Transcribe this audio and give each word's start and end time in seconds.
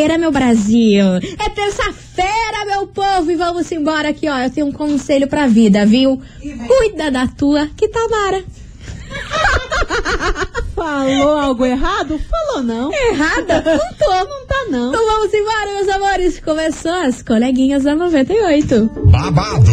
terça-feira, 0.00 0.18
meu 0.18 0.30
Brasil. 0.30 1.04
É 1.38 1.48
terça-feira, 1.50 2.64
meu 2.66 2.86
povo. 2.86 3.30
E 3.30 3.36
vamos 3.36 3.70
embora 3.70 4.08
aqui, 4.08 4.28
ó. 4.28 4.38
Eu 4.38 4.50
tenho 4.50 4.66
um 4.66 4.72
conselho 4.72 5.28
pra 5.28 5.46
vida, 5.46 5.84
viu? 5.84 6.20
Cuida 6.66 7.10
da 7.10 7.26
tua, 7.26 7.68
que 7.76 7.88
Tamara. 7.88 8.42
Falou 10.74 11.38
algo 11.38 11.66
errado? 11.66 12.18
Falou 12.30 12.62
não. 12.62 12.90
Errada? 12.92 13.60
Não 13.64 13.94
tô. 13.98 14.10
Não 14.10 14.46
tá 14.46 14.66
não. 14.70 14.88
Então 14.88 15.04
vamos 15.04 15.34
embora, 15.34 15.74
meus 15.74 15.88
amores. 15.88 16.40
Começou 16.40 16.92
as 16.92 17.22
coleguinhas 17.22 17.84
da 17.84 17.94
98. 17.94 18.90
babado, 19.04 19.72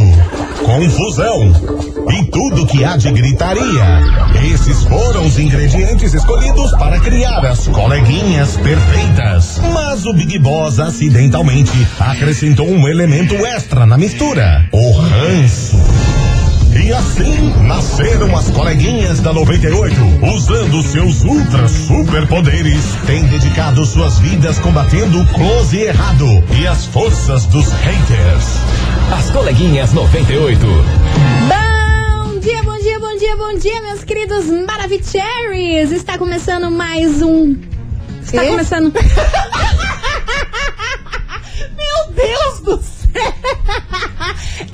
confusão 0.64 1.52
e 2.11 2.25
tudo 2.32 2.68
que 2.68 2.84
há 2.84 2.98
de 2.98 3.11
gritaria. 3.11 4.02
Esses 4.54 4.84
foram 4.84 5.25
os 5.25 5.39
ingredientes 5.39 6.14
escolhidos 6.14 6.72
para 6.72 7.00
criar 7.00 7.46
as 7.46 7.68
coleguinhas 7.68 8.58
perfeitas. 8.58 9.60
Mas 9.74 10.06
o 10.06 10.14
Big 10.14 10.39
Boss 10.39 10.80
acidentalmente 10.80 11.72
acrescentou 12.00 12.68
um 12.68 12.88
elemento 12.88 13.36
extra 13.46 13.86
na 13.86 13.97
mistura: 13.97 14.68
o 14.72 14.92
ranço. 14.92 15.78
E 16.87 16.93
assim 16.93 17.54
nasceram 17.64 18.33
as 18.33 18.50
coleguinhas 18.50 19.19
da 19.19 19.33
98, 19.33 19.93
usando 20.23 20.82
seus 20.82 21.21
ultra 21.25 21.68
superpoderes, 21.68 22.82
têm 23.05 23.25
dedicado 23.25 23.86
suas 23.86 24.19
vidas 24.19 24.57
combatendo 24.60 25.19
o 25.19 25.27
close 25.33 25.75
e 25.75 25.82
errado 25.82 26.25
e 26.57 26.65
as 26.65 26.86
forças 26.86 27.46
dos 27.47 27.69
haters. 27.73 28.46
As 29.11 29.29
coleguinhas 29.32 29.91
98. 29.91 30.65
Bom 30.65 32.39
dia, 32.39 32.63
bom 32.63 32.77
dia, 32.77 32.99
bom 33.01 33.17
dia, 33.17 33.35
bom 33.35 33.57
dia, 33.57 33.81
meus 33.81 34.05
queridos 34.05 34.45
Maravicheries! 34.45 35.91
Está 35.91 36.17
começando 36.17 36.72
mais 36.72 37.22
um. 37.22 37.53
Está 38.23 38.45
começando. 38.45 38.94
Meu 41.75 42.13
Deus 42.16 42.61
do 42.61 42.81
céu! 42.81 42.97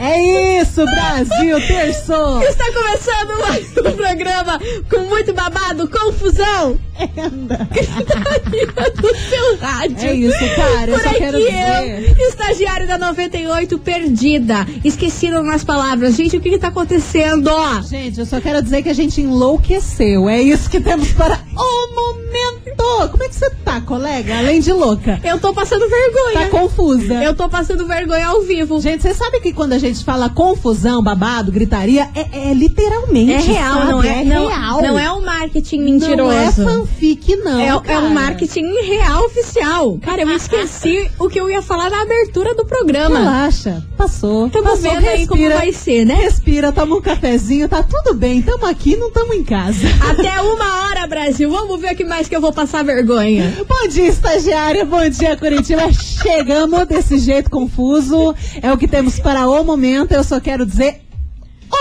É 0.06 0.60
isso, 0.60 0.84
Brasil, 0.84 1.66
terçou! 1.66 2.44
Está 2.44 2.66
começando 2.74 3.40
mais 3.40 3.70
um 3.78 3.96
programa 3.96 4.60
com 4.90 5.00
muito 5.08 5.34
babado, 5.34 5.88
confusão 5.88 6.78
do 9.02 9.16
seu 9.18 9.58
rádio. 9.60 10.08
É 10.08 10.14
isso, 10.14 10.56
cara, 10.56 10.92
eu 10.92 11.00
Por 11.00 11.04
só 11.04 11.14
quero 11.16 11.38
dizer. 11.38 12.16
eu, 12.18 12.30
estagiário 12.30 12.88
da 12.88 12.98
98, 12.98 13.78
perdida. 13.80 14.68
Esqueceram 14.84 15.50
as 15.50 15.64
palavras. 15.64 16.16
Gente, 16.16 16.38
o 16.38 16.42
que, 16.42 16.52
que 16.52 16.58
tá 16.58 16.68
acontecendo? 16.68 17.50
Gente, 17.88 18.20
eu 18.20 18.26
só 18.26 18.40
quero 18.40 18.62
dizer 18.62 18.84
que 18.84 18.90
a 18.90 18.94
gente 18.94 19.22
enlouqueceu. 19.22 20.30
É 20.30 20.42
isso 20.42 20.70
que 20.70 20.80
temos 20.80 21.12
para 21.12 21.36
o 21.56 21.96
momento. 21.96 22.64
Como 23.12 23.24
é 23.24 23.30
que 23.30 23.36
você 23.36 23.50
tá, 23.64 23.82
colega? 23.82 24.38
Além 24.38 24.60
de 24.60 24.72
louca. 24.72 25.20
Eu 25.24 25.40
tô 25.40 25.54
passando 25.54 25.88
vergonha. 25.90 26.34
Tá 26.34 26.50
confusa. 26.50 27.14
Eu 27.16 27.36
tô 27.36 27.50
passando 27.50 27.86
vergonha 27.88 28.28
ao 28.28 28.42
vivo. 28.42 28.80
Gente, 28.80 29.02
você 29.02 29.14
sabe 29.14 29.40
que 29.40 29.54
quando 29.54 29.74
a 29.74 29.78
gente 29.78 30.04
fala 30.04 30.30
confusão, 30.30 31.02
babado, 31.02 31.52
gritaria, 31.52 32.10
é, 32.16 32.50
é 32.50 32.54
literalmente. 32.54 33.32
é 33.32 33.38
real, 33.40 33.74
sabe? 33.74 33.92
não 33.92 34.04
é? 34.04 34.24
não, 34.24 34.48
real. 34.48 34.82
não 34.82 35.00
é 35.00 35.12
um 35.12 35.22
marketing 35.22 35.78
Não 35.78 35.86
mentiroso. 35.86 36.62
é 36.62 36.83
fanfic, 36.84 37.36
não. 37.38 37.60
É, 37.60 37.68
é 37.94 38.00
um 38.00 38.10
marketing 38.10 38.74
real 38.82 39.26
oficial. 39.26 39.98
Cara, 40.00 40.22
eu 40.22 40.30
esqueci 40.32 41.10
o 41.20 41.28
que 41.30 41.40
eu 41.40 41.50
ia 41.50 41.62
falar 41.62 41.90
na 41.90 42.02
abertura 42.02 42.54
do 42.56 42.66
programa. 42.66 43.20
Relaxa, 43.20 43.84
passou. 43.98 44.50
Tamo 44.50 44.66
passou, 44.66 44.92
vendo 44.92 45.08
aí 45.08 45.28
como 45.28 45.42
respira. 45.42 45.60
vai 45.60 45.74
ser, 45.74 46.06
né? 46.06 46.16
Respira, 46.16 46.72
toma 46.72 46.96
um 46.96 47.02
cafezinho, 47.02 47.68
tá 47.70 47.84
tudo 47.84 48.14
bem. 48.14 48.42
Tamo 48.42 48.66
aqui, 48.66 48.96
não 48.96 49.12
tamo 49.12 49.34
em 49.34 49.44
casa. 49.44 49.88
Até 50.10 50.42
uma 50.42 50.88
hora, 50.88 51.08
Brasil. 51.08 51.50
Vamos 51.50 51.80
ver 51.80 51.94
o 51.94 51.96
que 51.96 52.04
mais 52.04 52.28
que 52.28 52.36
eu 52.36 52.42
vou 52.42 52.54
passar 52.54 52.84
vergonha. 52.84 53.54
Bom 53.68 53.88
dia, 53.88 54.08
estagiária. 54.08 54.86
Bom 54.86 55.08
dia, 55.10 55.36
Curitiba. 55.38 55.92
Chegamos 55.92 56.88
desse 56.88 57.18
jeito 57.18 57.50
confuso. 57.50 58.36
É 58.62 58.72
o 58.72 58.78
que 58.78 58.88
temos 58.88 59.20
para 59.20 59.48
o 59.48 59.64
momento. 59.64 60.12
Eu 60.12 60.24
só 60.24 60.40
quero 60.40 60.66
dizer 60.66 61.03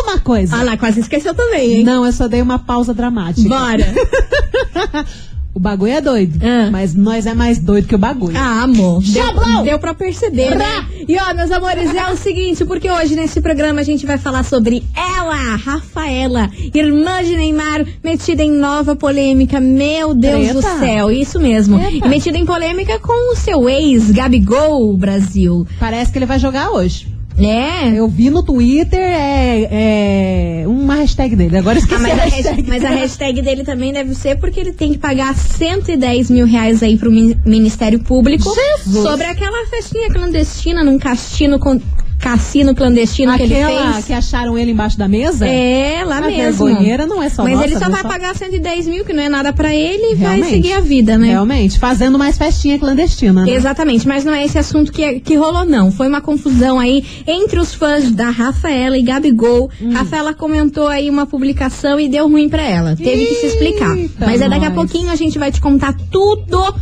uma 0.04 0.18
coisa. 0.20 0.56
Ah 0.56 0.62
lá, 0.62 0.76
quase 0.76 1.00
esqueceu 1.00 1.34
também, 1.34 1.74
hein? 1.78 1.84
Não, 1.84 2.04
eu 2.04 2.12
só 2.12 2.28
dei 2.28 2.40
uma 2.42 2.58
pausa 2.58 2.92
dramática. 2.94 3.48
Bora. 3.48 3.86
O 5.54 5.60
bagulho 5.60 5.92
é 5.92 6.00
doido, 6.00 6.38
Ah. 6.42 6.70
mas 6.72 6.94
nós 6.94 7.26
é 7.26 7.34
mais 7.34 7.58
doido 7.58 7.86
que 7.86 7.94
o 7.94 7.98
bagulho. 7.98 8.34
Ah, 8.38 8.62
amor. 8.62 9.02
Jablão! 9.02 9.56
Deu, 9.56 9.64
deu 9.64 9.78
pra 9.78 9.92
perceber, 9.92 10.54
né? 10.56 10.86
E 11.06 11.14
ó, 11.18 11.34
meus 11.34 11.50
amores, 11.50 11.94
é 11.94 12.10
o 12.10 12.16
seguinte, 12.16 12.64
porque 12.64 12.90
hoje 12.90 13.14
nesse 13.14 13.38
programa 13.42 13.82
a 13.82 13.84
gente 13.84 14.06
vai 14.06 14.16
falar 14.16 14.44
sobre 14.44 14.82
ela, 14.96 15.56
Rafaela, 15.56 16.48
irmã 16.72 17.22
de 17.22 17.36
Neymar, 17.36 17.84
metida 18.02 18.42
em 18.42 18.50
nova 18.50 18.96
polêmica. 18.96 19.60
Meu 19.60 20.14
Deus 20.14 20.40
Treta. 20.40 20.54
do 20.54 20.62
céu, 20.78 21.10
isso 21.10 21.38
mesmo. 21.38 21.78
Eita. 21.78 22.06
E 22.06 22.08
metida 22.08 22.38
em 22.38 22.46
polêmica 22.46 22.98
com 22.98 23.34
o 23.34 23.36
seu 23.36 23.68
ex, 23.68 24.10
Gabigol, 24.10 24.96
Brasil. 24.96 25.66
Parece 25.78 26.10
que 26.10 26.16
ele 26.18 26.24
vai 26.24 26.38
jogar 26.38 26.70
hoje. 26.70 27.12
É. 27.38 27.88
Eu 27.98 28.08
vi 28.08 28.30
no 28.30 28.42
Twitter 28.42 29.00
é, 29.00 30.60
é, 30.62 30.64
uma 30.68 30.96
hashtag 30.96 31.34
dele. 31.36 31.56
Agora 31.58 31.78
eu 31.78 31.82
Ah, 31.82 31.84
esqueci 31.84 32.02
mas, 32.02 32.12
a 32.12 32.14
a 32.14 32.24
hashtag. 32.24 32.42
hashtag, 32.42 32.68
mas 32.68 32.84
a 32.84 32.88
hashtag 32.90 33.42
dele 33.42 33.64
também 33.64 33.92
deve 33.92 34.14
ser 34.14 34.36
porque 34.38 34.60
ele 34.60 34.72
tem 34.72 34.92
que 34.92 34.98
pagar 34.98 35.34
110 35.34 36.30
mil 36.30 36.46
reais 36.46 36.82
aí 36.82 36.96
pro 36.96 37.10
Min- 37.10 37.36
Ministério 37.44 37.98
Público 38.00 38.52
Jesus! 38.54 39.02
sobre 39.02 39.24
aquela 39.26 39.66
festinha 39.68 40.08
clandestina 40.10 40.84
num 40.84 40.98
cassino, 40.98 41.58
con- 41.58 41.80
cassino 42.22 42.72
clandestino 42.74 43.36
que 43.36 43.42
ele 43.42 43.54
Aquela 43.60 43.92
fez. 43.94 44.04
que 44.06 44.12
acharam 44.12 44.56
ele 44.56 44.70
embaixo 44.70 44.96
da 44.96 45.08
mesa? 45.08 45.46
É, 45.46 46.04
lá 46.06 46.18
A 46.18 46.20
mesmo. 46.22 46.64
vergonheira 46.66 47.04
não 47.04 47.20
é 47.20 47.28
só 47.28 47.42
Mas 47.42 47.54
nossa, 47.54 47.66
ele 47.66 47.78
só 47.78 47.88
vai 47.90 48.02
pagar 48.04 48.34
110 48.36 48.86
mil, 48.86 49.04
que 49.04 49.12
não 49.12 49.22
é 49.22 49.28
nada 49.28 49.52
pra 49.52 49.74
ele, 49.74 50.12
e 50.12 50.14
vai 50.14 50.36
Realmente. 50.36 50.50
seguir 50.50 50.72
a 50.74 50.80
vida, 50.80 51.18
né? 51.18 51.30
Realmente, 51.30 51.78
fazendo 51.80 52.16
mais 52.18 52.38
festinha 52.38 52.78
clandestina, 52.78 53.44
né? 53.44 53.50
Exatamente, 53.52 54.06
mas 54.06 54.24
não 54.24 54.32
é 54.32 54.44
esse 54.44 54.56
assunto 54.56 54.92
que, 54.92 55.18
que 55.20 55.34
rolou, 55.34 55.64
não. 55.64 55.90
Foi 55.90 56.06
uma 56.08 56.20
confusão 56.20 56.78
aí 56.78 57.04
entre 57.26 57.58
os 57.58 57.74
fãs 57.74 58.12
da 58.12 58.30
Rafaela 58.30 58.96
e 58.96 59.02
Gabigol. 59.02 59.68
Hum. 59.80 59.92
Rafaela 59.92 60.32
comentou 60.32 60.86
aí 60.86 61.10
uma 61.10 61.26
publicação 61.26 61.98
e 61.98 62.08
deu 62.08 62.28
ruim 62.28 62.48
pra 62.48 62.62
ela. 62.62 62.94
Teve 62.94 63.26
que 63.26 63.34
se 63.34 63.46
explicar. 63.46 63.96
Eita, 63.98 64.24
Mas 64.26 64.40
é 64.40 64.48
daqui 64.48 64.64
a 64.64 64.70
pouquinho 64.70 65.10
a 65.10 65.16
gente 65.16 65.38
vai 65.38 65.50
te 65.50 65.60
contar 65.60 65.94
tudo, 66.10 66.74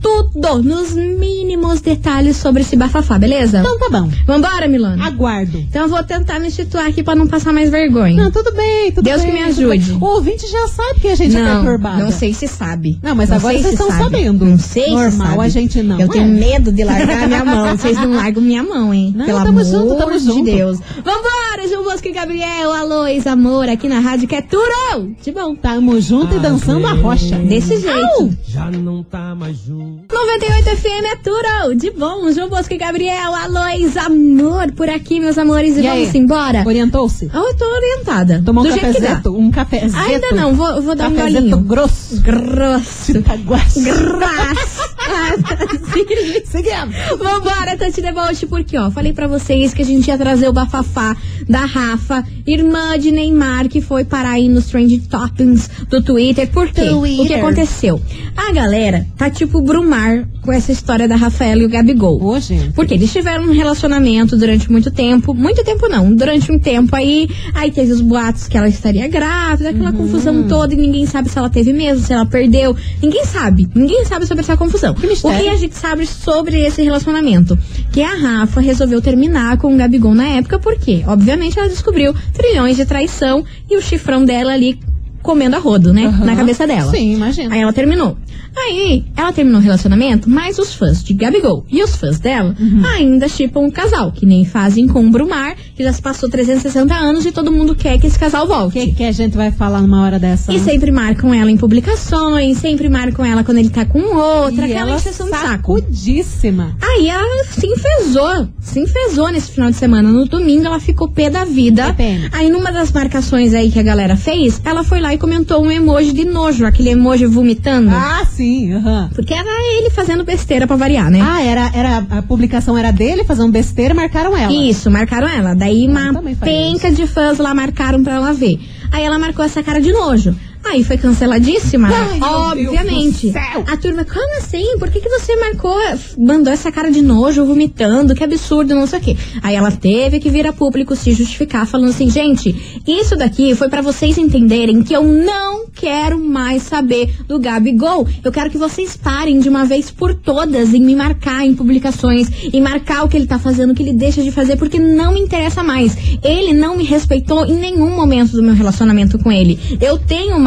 tudo, 0.00 0.62
nos 0.62 0.92
mínimos 0.94 1.80
detalhes 1.80 2.36
sobre 2.36 2.62
esse 2.62 2.76
bafafá, 2.76 3.18
beleza? 3.18 3.60
Então 3.60 3.78
tá 3.78 3.88
bom. 3.90 4.10
Vambora, 4.26 4.68
Milana? 4.68 5.04
Aguardo. 5.06 5.58
Então 5.58 5.82
eu 5.82 5.88
vou 5.88 6.02
tentar 6.02 6.38
me 6.38 6.50
situar 6.50 6.86
aqui 6.86 7.02
pra 7.02 7.14
não 7.14 7.26
passar 7.26 7.52
mais 7.52 7.70
vergonha. 7.70 8.22
Não, 8.22 8.30
tudo 8.30 8.52
bem, 8.52 8.92
tudo 8.92 9.04
Deus 9.04 9.22
bem. 9.22 9.30
que 9.32 9.36
me 9.38 9.42
ajude. 9.44 9.92
O 9.92 10.04
ouvinte 10.04 10.46
já 10.46 10.68
sabe 10.68 11.00
que 11.00 11.08
a 11.08 11.14
gente 11.14 11.36
é 11.36 11.42
não, 11.42 11.62
perturbada. 11.62 12.02
não 12.04 12.10
sei 12.12 12.32
se 12.34 12.46
sabe. 12.46 12.98
Não, 13.02 13.14
mas 13.14 13.28
Não 13.30 13.36
agora 13.36 13.54
vocês 13.54 13.66
se 13.66 13.72
estão 13.72 13.88
sabe. 13.88 14.02
sabendo. 14.04 14.44
Não 14.44 14.58
sei 14.58 14.84
se 14.84 14.90
Normal, 14.90 15.28
sabe. 15.28 15.40
a 15.40 15.48
gente 15.48 15.82
não 15.82 16.00
Eu 16.00 16.08
tenho 16.08 16.24
é. 16.24 16.28
medo 16.28 16.70
de 16.72 16.84
largar 16.84 17.24
a 17.24 17.26
minha 17.26 17.44
mão. 17.46 17.76
Vocês 17.76 17.96
não 17.98 18.14
largam 18.14 18.42
minha 18.42 18.62
mão, 18.62 18.92
hein? 18.94 19.12
Não, 19.16 19.26
Pelo 19.26 19.38
tamo 19.38 19.50
amor 19.60 19.64
junto, 19.64 19.96
tamo 19.96 20.12
de 20.18 20.24
junto. 20.24 20.44
Deus. 20.44 20.78
Vambora, 20.96 21.68
João 21.68 21.84
Bosco 21.84 22.08
e 22.08 22.12
Gabriel. 22.12 22.72
Alô, 22.72 23.06
ex-amor, 23.06 23.68
aqui 23.68 23.88
na 23.88 24.00
rádio 24.00 24.28
que 24.28 24.34
é 24.34 24.42
turão. 24.42 25.12
De 25.22 25.32
bom. 25.32 25.54
Tamo 25.54 26.00
junto 26.00 26.34
e 26.34 26.38
dançando 26.38 26.86
a 26.86 26.92
rocha. 26.92 27.36
Desse 27.38 27.80
jeito. 27.80 28.36
Já 28.46 28.70
não 28.70 29.02
tá 29.02 29.34
mais 29.34 29.56
junto. 29.58 29.85
98 29.86 30.76
FM 30.76 31.04
é 31.12 31.16
turão. 31.16 31.74
De 31.74 31.90
bom. 31.92 32.30
João 32.32 32.48
Bosco 32.48 32.74
e 32.74 32.76
Gabriel. 32.76 33.34
Alô, 33.34 33.64
ex-amor, 33.68 34.72
por 34.72 34.88
aqui, 34.88 35.20
meus 35.20 35.38
amores. 35.38 35.76
E, 35.76 35.80
E 35.80 35.82
vamos 35.82 36.08
aí? 36.08 36.16
embora. 36.20 36.64
Orientou-se? 36.66 37.30
Ah, 37.32 37.38
eu 37.38 37.56
tô 37.56 37.64
orientada. 37.64 38.42
Tomou 38.44 38.64
um 38.64 38.68
cafezeto? 38.68 39.36
Um 39.36 39.50
cafezeto? 39.50 39.96
Ainda 39.96 40.30
não, 40.32 40.54
vou, 40.54 40.82
vou 40.82 40.94
dar 40.94 41.08
um 41.10 41.14
golinho. 41.14 41.58
grosso. 41.58 42.20
Grosso. 42.20 43.12
Itaguaçu. 43.18 43.80
Graças. 43.82 44.86
Seguimos. 46.46 46.94
Vambora, 47.18 47.76
Tati 47.76 48.00
Deboche, 48.02 48.46
porque 48.46 48.76
ó, 48.76 48.90
falei 48.90 49.12
pra 49.12 49.26
vocês 49.28 49.72
que 49.72 49.82
a 49.82 49.84
gente 49.84 50.08
ia 50.08 50.18
trazer 50.18 50.48
o 50.48 50.52
bafafá 50.52 51.16
da 51.48 51.64
Rafa, 51.64 52.24
irmã 52.46 52.98
de 52.98 53.10
Neymar, 53.10 53.68
que 53.68 53.80
foi 53.80 54.04
parar 54.04 54.32
aí 54.32 54.48
nos 54.48 54.66
trending 54.66 55.00
toppings 55.00 55.68
do 55.88 56.02
Twitter. 56.02 56.48
Por 56.48 56.68
quê? 56.68 56.86
Twitter. 56.88 57.20
O 57.24 57.26
que 57.26 57.34
aconteceu? 57.34 58.00
A 58.36 58.52
galera 58.52 59.06
tá 59.16 59.30
tipo 59.30 59.60
brumar 59.62 60.26
com 60.42 60.52
essa 60.52 60.70
história 60.72 61.08
da 61.08 61.16
Rafaela 61.16 61.62
e 61.62 61.64
o 61.64 61.68
Gabigol. 61.68 62.38
Gente. 62.40 62.72
Porque 62.72 62.94
eles 62.94 63.12
tiveram 63.12 63.44
um 63.44 63.52
relacionamento 63.52 64.36
durante 64.36 64.70
muito 64.70 64.90
tempo. 64.90 65.34
Muito 65.34 65.64
tempo 65.64 65.88
não, 65.88 66.14
durante 66.14 66.50
um 66.52 66.58
tempo 66.58 66.94
aí. 66.94 67.28
Aí 67.54 67.70
teve 67.70 67.92
os 67.92 68.00
boatos 68.00 68.46
que 68.48 68.56
ela 68.56 68.68
estaria 68.68 69.06
grávida, 69.08 69.70
aquela 69.70 69.90
Uhum. 69.90 69.96
confusão 69.96 70.42
toda, 70.48 70.74
e 70.74 70.76
ninguém 70.76 71.06
sabe 71.06 71.28
se 71.28 71.38
ela 71.38 71.48
teve 71.50 71.72
mesmo, 71.72 72.04
se 72.04 72.12
ela 72.12 72.26
perdeu. 72.26 72.76
Ninguém 73.02 73.24
sabe. 73.24 73.68
Ninguém 73.74 74.04
sabe 74.04 74.26
sobre 74.26 74.42
essa 74.42 74.56
confusão. 74.56 74.94
Que 74.94 75.06
o 75.06 75.16
que 75.16 75.48
a 75.48 75.56
gente 75.56 75.74
sabe 75.76 76.06
sobre 76.06 76.60
esse 76.64 76.82
relacionamento? 76.82 77.58
Que 77.92 78.02
a 78.02 78.14
Rafa 78.14 78.60
resolveu 78.60 79.00
terminar 79.00 79.58
com 79.58 79.72
o 79.74 79.76
Gabigol 79.76 80.14
na 80.14 80.26
época, 80.28 80.58
porque, 80.58 81.02
obviamente, 81.06 81.35
ela 81.58 81.68
descobriu 81.68 82.14
trilhões 82.32 82.76
de 82.76 82.86
traição 82.86 83.44
e 83.68 83.76
o 83.76 83.82
chifrão 83.82 84.24
dela 84.24 84.52
ali 84.52 84.78
comendo 85.26 85.56
a 85.56 85.58
rodo, 85.58 85.92
né? 85.92 86.06
Aham. 86.06 86.24
Na 86.24 86.34
cabeça 86.36 86.66
dela. 86.66 86.90
Sim, 86.90 87.12
imagina. 87.14 87.54
Aí 87.54 87.60
ela 87.60 87.72
terminou. 87.72 88.16
Aí, 88.58 89.04
ela 89.14 89.34
terminou 89.34 89.60
o 89.60 89.62
relacionamento, 89.62 90.30
mas 90.30 90.58
os 90.58 90.72
fãs 90.74 91.04
de 91.04 91.12
Gabigol 91.12 91.66
e 91.70 91.82
os 91.82 91.94
fãs 91.94 92.18
dela 92.18 92.56
Uhum. 92.58 92.86
ainda 92.86 93.28
chipam 93.28 93.60
um 93.66 93.70
casal, 93.70 94.10
que 94.12 94.24
nem 94.24 94.46
fazem 94.46 94.86
com 94.86 95.06
o 95.06 95.10
Brumar, 95.10 95.54
que 95.76 95.82
já 95.82 95.92
se 95.92 96.00
passou 96.00 96.26
360 96.30 96.94
anos 96.94 97.26
e 97.26 97.32
todo 97.32 97.52
mundo 97.52 97.74
quer 97.74 97.98
que 97.98 98.06
esse 98.06 98.18
casal 98.18 98.44
O 98.44 98.48
volte. 98.48 98.72
que, 98.72 98.92
que 98.94 99.04
a 99.04 99.12
gente 99.12 99.36
vai 99.36 99.50
falar 99.50 99.82
numa 99.82 100.02
hora 100.02 100.18
dessa? 100.18 100.50
E 100.54 100.56
né? 100.56 100.64
sempre 100.64 100.90
marcam 100.90 101.34
ela 101.34 101.50
em 101.50 101.56
publicações, 101.58 102.56
sempre 102.56 102.88
marcam 102.88 103.26
ela 103.26 103.44
quando 103.44 103.58
ele 103.58 103.68
tá 103.68 103.84
com 103.84 103.98
outra, 104.16 104.66
E 104.66 104.72
aquela 104.72 104.90
ela 104.92 104.96
encheção 105.00 105.26
de 105.26 105.32
saco. 105.32 105.46
sacudíssima. 105.76 106.76
Aí 106.80 107.08
ela 107.08 107.44
se 107.50 107.66
enfesou, 107.66 108.48
se 108.60 108.80
enfesou 108.80 109.30
nesse 109.30 109.50
final 109.52 109.70
de 109.70 109.76
semana. 109.76 110.10
No 110.10 110.26
domingo 110.26 110.64
ela 110.66 110.80
ficou 110.80 111.08
pé 111.08 111.28
da 111.28 111.44
vida. 111.44 111.92
Pena. 111.94 112.30
Aí 112.32 112.48
numa 112.48 112.72
das 112.72 112.90
marcações 112.92 113.52
aí 113.54 113.70
que 113.70 113.78
a 113.78 113.82
galera 113.82 114.16
fez, 114.16 114.60
ela 114.64 114.82
foi 114.82 115.00
lá 115.00 115.12
e 115.12 115.15
comentou 115.18 115.62
um 115.62 115.70
emoji 115.70 116.12
de 116.12 116.24
nojo, 116.24 116.64
aquele 116.64 116.90
emoji 116.90 117.26
vomitando. 117.26 117.90
Ah, 117.90 118.24
sim, 118.24 118.72
aham. 118.72 119.10
Porque 119.14 119.32
era 119.34 119.48
ele 119.78 119.90
fazendo 119.90 120.24
besteira 120.24 120.66
pra 120.66 120.76
variar, 120.76 121.10
né? 121.10 121.20
Ah, 121.22 121.42
era, 121.42 121.70
era, 121.74 122.06
a 122.10 122.22
publicação 122.22 122.76
era 122.76 122.90
dele, 122.90 123.24
fazendo 123.24 123.50
besteira, 123.50 123.94
marcaram 123.94 124.36
ela. 124.36 124.52
Isso, 124.52 124.90
marcaram 124.90 125.28
ela. 125.28 125.54
Daí 125.54 125.86
uma 125.88 126.22
penca 126.40 126.90
de 126.90 127.06
fãs 127.06 127.38
lá 127.38 127.54
marcaram 127.54 128.02
pra 128.02 128.14
ela 128.14 128.32
ver. 128.32 128.58
Aí 128.90 129.04
ela 129.04 129.18
marcou 129.18 129.44
essa 129.44 129.62
cara 129.62 129.80
de 129.80 129.92
nojo. 129.92 130.34
Aí 130.68 130.82
foi 130.82 130.98
canceladíssima, 130.98 131.88
Ai, 131.88 132.20
obviamente. 132.20 133.32
A 133.66 133.76
turma, 133.76 134.04
como 134.04 134.38
assim? 134.38 134.78
Por 134.78 134.90
que, 134.90 135.00
que 135.00 135.08
você 135.08 135.36
marcou, 135.36 135.78
mandou 136.18 136.52
essa 136.52 136.70
cara 136.72 136.90
de 136.90 137.00
nojo, 137.00 137.44
vomitando? 137.44 138.14
Que 138.14 138.24
absurdo, 138.24 138.74
não 138.74 138.86
sei 138.86 138.98
o 138.98 139.02
quê. 139.02 139.16
Aí 139.42 139.54
ela 139.54 139.70
teve 139.70 140.18
que 140.18 140.28
vir 140.28 140.46
a 140.46 140.52
público 140.52 140.96
se 140.96 141.12
justificar, 141.12 141.66
falando 141.66 141.90
assim, 141.90 142.10
gente, 142.10 142.80
isso 142.86 143.16
daqui 143.16 143.54
foi 143.54 143.68
pra 143.68 143.80
vocês 143.80 144.18
entenderem 144.18 144.82
que 144.82 144.94
eu 144.94 145.02
não 145.02 145.66
quero 145.66 146.18
mais 146.18 146.62
saber 146.62 147.14
do 147.26 147.38
Gabigol. 147.38 148.06
Eu 148.24 148.32
quero 148.32 148.50
que 148.50 148.58
vocês 148.58 148.96
parem 148.96 149.38
de 149.38 149.48
uma 149.48 149.64
vez 149.64 149.90
por 149.90 150.14
todas 150.14 150.74
em 150.74 150.80
me 150.80 150.96
marcar 150.96 151.46
em 151.46 151.54
publicações, 151.54 152.28
em 152.52 152.60
marcar 152.60 153.04
o 153.04 153.08
que 153.08 153.16
ele 153.16 153.26
tá 153.26 153.38
fazendo, 153.38 153.70
o 153.70 153.74
que 153.74 153.82
ele 153.82 153.92
deixa 153.92 154.22
de 154.22 154.30
fazer, 154.30 154.56
porque 154.56 154.78
não 154.78 155.12
me 155.12 155.20
interessa 155.20 155.62
mais. 155.62 155.96
Ele 156.22 156.52
não 156.52 156.76
me 156.76 156.84
respeitou 156.84 157.44
em 157.46 157.54
nenhum 157.54 157.94
momento 157.94 158.32
do 158.32 158.42
meu 158.42 158.54
relacionamento 158.54 159.18
com 159.18 159.30
ele. 159.30 159.58
Eu 159.80 159.98
tenho 159.98 160.38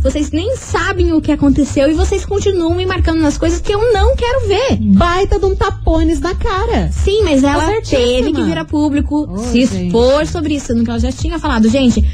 vocês 0.00 0.30
nem 0.30 0.56
sabem 0.56 1.12
o 1.12 1.20
que 1.20 1.32
aconteceu 1.32 1.90
e 1.90 1.94
vocês 1.94 2.24
continuam 2.24 2.74
me 2.74 2.86
marcando 2.86 3.20
nas 3.20 3.36
coisas 3.36 3.60
que 3.60 3.72
eu 3.72 3.92
não 3.92 4.14
quero 4.14 4.46
ver. 4.46 4.76
Baita 4.80 5.38
de 5.38 5.44
um 5.44 5.56
tapones 5.56 6.20
na 6.20 6.34
cara. 6.34 6.90
Sim, 6.92 7.22
mas 7.24 7.42
ela 7.42 7.80
teve 7.82 8.32
que 8.32 8.42
vir 8.42 8.58
a 8.58 8.64
público 8.64 9.28
Ô, 9.30 9.38
se 9.38 9.60
expor 9.60 10.26
sobre 10.26 10.54
isso, 10.54 10.66
sendo 10.66 10.84
que 10.84 10.90
ela 10.90 11.00
já 11.00 11.12
tinha 11.12 11.38
falado, 11.38 11.68
gente, 11.68 12.04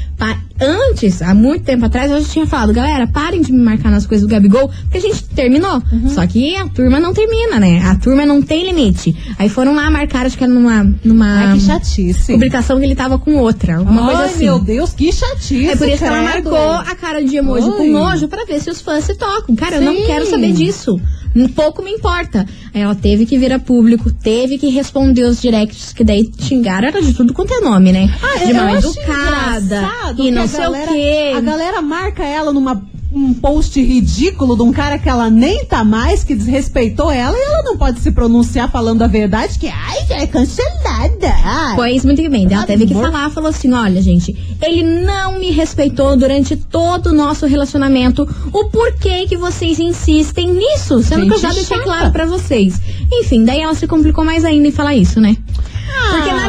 antes, 0.59 1.21
há 1.21 1.33
muito 1.33 1.63
tempo 1.63 1.85
atrás, 1.85 2.09
ela 2.09 2.19
já 2.21 2.27
tinha 2.27 2.47
falado, 2.47 2.73
galera, 2.73 3.07
parem 3.07 3.41
de 3.41 3.51
me 3.51 3.63
marcar 3.63 3.91
nas 3.91 4.05
coisas 4.05 4.27
do 4.27 4.31
Gabigol, 4.31 4.69
porque 4.83 4.97
a 4.97 5.01
gente 5.01 5.23
terminou. 5.25 5.81
Uhum. 5.91 6.09
Só 6.09 6.25
que 6.25 6.55
a 6.55 6.67
turma 6.67 6.99
não 6.99 7.13
termina, 7.13 7.59
né? 7.59 7.81
A 7.85 7.95
turma 7.95 8.25
não 8.25 8.41
tem 8.41 8.65
limite. 8.65 9.15
Aí 9.37 9.49
foram 9.49 9.75
lá 9.75 9.89
marcar, 9.89 10.25
acho 10.25 10.37
que 10.37 10.43
era 10.43 10.51
numa, 10.51 10.83
numa 11.03 11.49
Ai, 11.49 11.53
que 11.53 11.61
chatice. 11.61 12.33
publicação 12.33 12.79
que 12.79 12.85
ele 12.85 12.95
tava 12.95 13.19
com 13.19 13.35
outra, 13.35 13.77
alguma 13.77 14.01
Ai, 14.01 14.07
coisa 14.15 14.25
assim. 14.31 14.45
meu 14.45 14.59
Deus, 14.59 14.93
que 14.93 15.11
chatice. 15.11 15.69
É 15.69 15.75
por 15.75 15.87
isso 15.87 15.99
que 15.99 16.03
ela 16.05 16.21
marcou 16.23 16.71
a 16.71 16.95
cara 16.95 17.23
de 17.23 17.35
emoji 17.37 17.69
com 17.69 17.83
Ai. 17.83 17.89
nojo 17.89 18.27
pra 18.27 18.45
ver 18.45 18.59
se 18.59 18.69
os 18.69 18.81
fãs 18.81 19.03
se 19.03 19.15
tocam. 19.15 19.55
Cara, 19.55 19.75
eu 19.75 19.81
não 19.81 19.95
Sim. 19.95 20.05
quero 20.05 20.25
saber 20.25 20.51
disso. 20.51 20.99
Um 21.35 21.47
pouco 21.47 21.83
me 21.83 21.91
importa. 21.91 22.47
Aí 22.73 22.81
ela 22.81 22.95
teve 22.95 23.25
que 23.25 23.37
vir 23.37 23.53
a 23.53 23.59
público, 23.59 24.11
teve 24.11 24.57
que 24.57 24.69
responder 24.69 25.23
os 25.23 25.39
directs, 25.39 25.93
que 25.93 26.03
daí 26.03 26.31
xingaram 26.39 26.87
era 26.87 26.99
de 27.01 27.13
tudo 27.13 27.31
quanto 27.31 27.53
é 27.53 27.59
nome, 27.59 27.91
né? 27.91 28.11
Ah, 28.23 28.43
de 28.43 28.51
eu 28.51 28.55
mal 28.55 28.75
educada 28.75 29.75
engraçado 29.75 30.06
e 30.11 30.15
que 30.15 30.31
não 30.31 30.47
sei 30.47 30.59
galera- 30.59 30.91
o 30.91 30.93
quê. 30.93 31.33
A 31.35 31.41
galera 31.41 31.81
marca 31.81 32.23
ela 32.23 32.51
numa 32.53 32.81
um 33.13 33.33
post 33.33 33.81
ridículo 33.81 34.55
de 34.57 34.63
um 34.63 34.71
cara 34.73 34.99
que 34.99 35.07
ela 35.07 35.29
nem 35.29 35.63
tá 35.65 35.81
mais, 35.83 36.25
que 36.25 36.35
desrespeitou 36.35 37.09
ela, 37.09 37.35
e 37.35 37.41
ela 37.41 37.63
não 37.63 37.77
pode 37.77 38.01
se 38.01 38.11
pronunciar 38.11 38.69
falando 38.69 39.01
a 39.01 39.07
verdade, 39.07 39.57
que 39.57 39.67
ai, 39.67 40.05
já 40.07 40.17
é 40.17 40.27
cancelada. 40.27 41.33
Ai. 41.43 41.75
Pois 41.77 42.03
muito 42.03 42.29
bem, 42.29 42.45
ela 42.51 42.65
teve 42.65 42.85
que 42.85 42.93
falar, 42.93 43.29
falou 43.31 43.49
assim, 43.49 43.71
olha 43.71 44.01
gente, 44.01 44.35
ele 44.61 44.83
não 44.83 45.39
me 45.39 45.51
respeitou 45.51 46.17
durante 46.17 46.57
todo 46.57 47.07
o 47.07 47.13
nosso 47.13 47.45
relacionamento, 47.47 48.27
o 48.51 48.65
porquê 48.65 49.25
que 49.25 49.37
vocês 49.37 49.79
insistem 49.79 50.53
nisso, 50.53 51.01
sendo 51.01 51.25
que 51.27 51.33
eu 51.33 51.37
Gente 51.37 51.41
já 51.41 51.53
deixei 51.53 51.77
chata. 51.77 51.83
claro 51.83 52.11
pra 52.11 52.25
vocês. 52.25 52.79
Enfim, 53.11 53.45
daí 53.45 53.61
ela 53.61 53.73
se 53.73 53.87
complicou 53.87 54.25
mais 54.25 54.43
ainda 54.43 54.67
em 54.67 54.71
falar 54.71 54.95
isso, 54.95 55.21
né? 55.21 55.37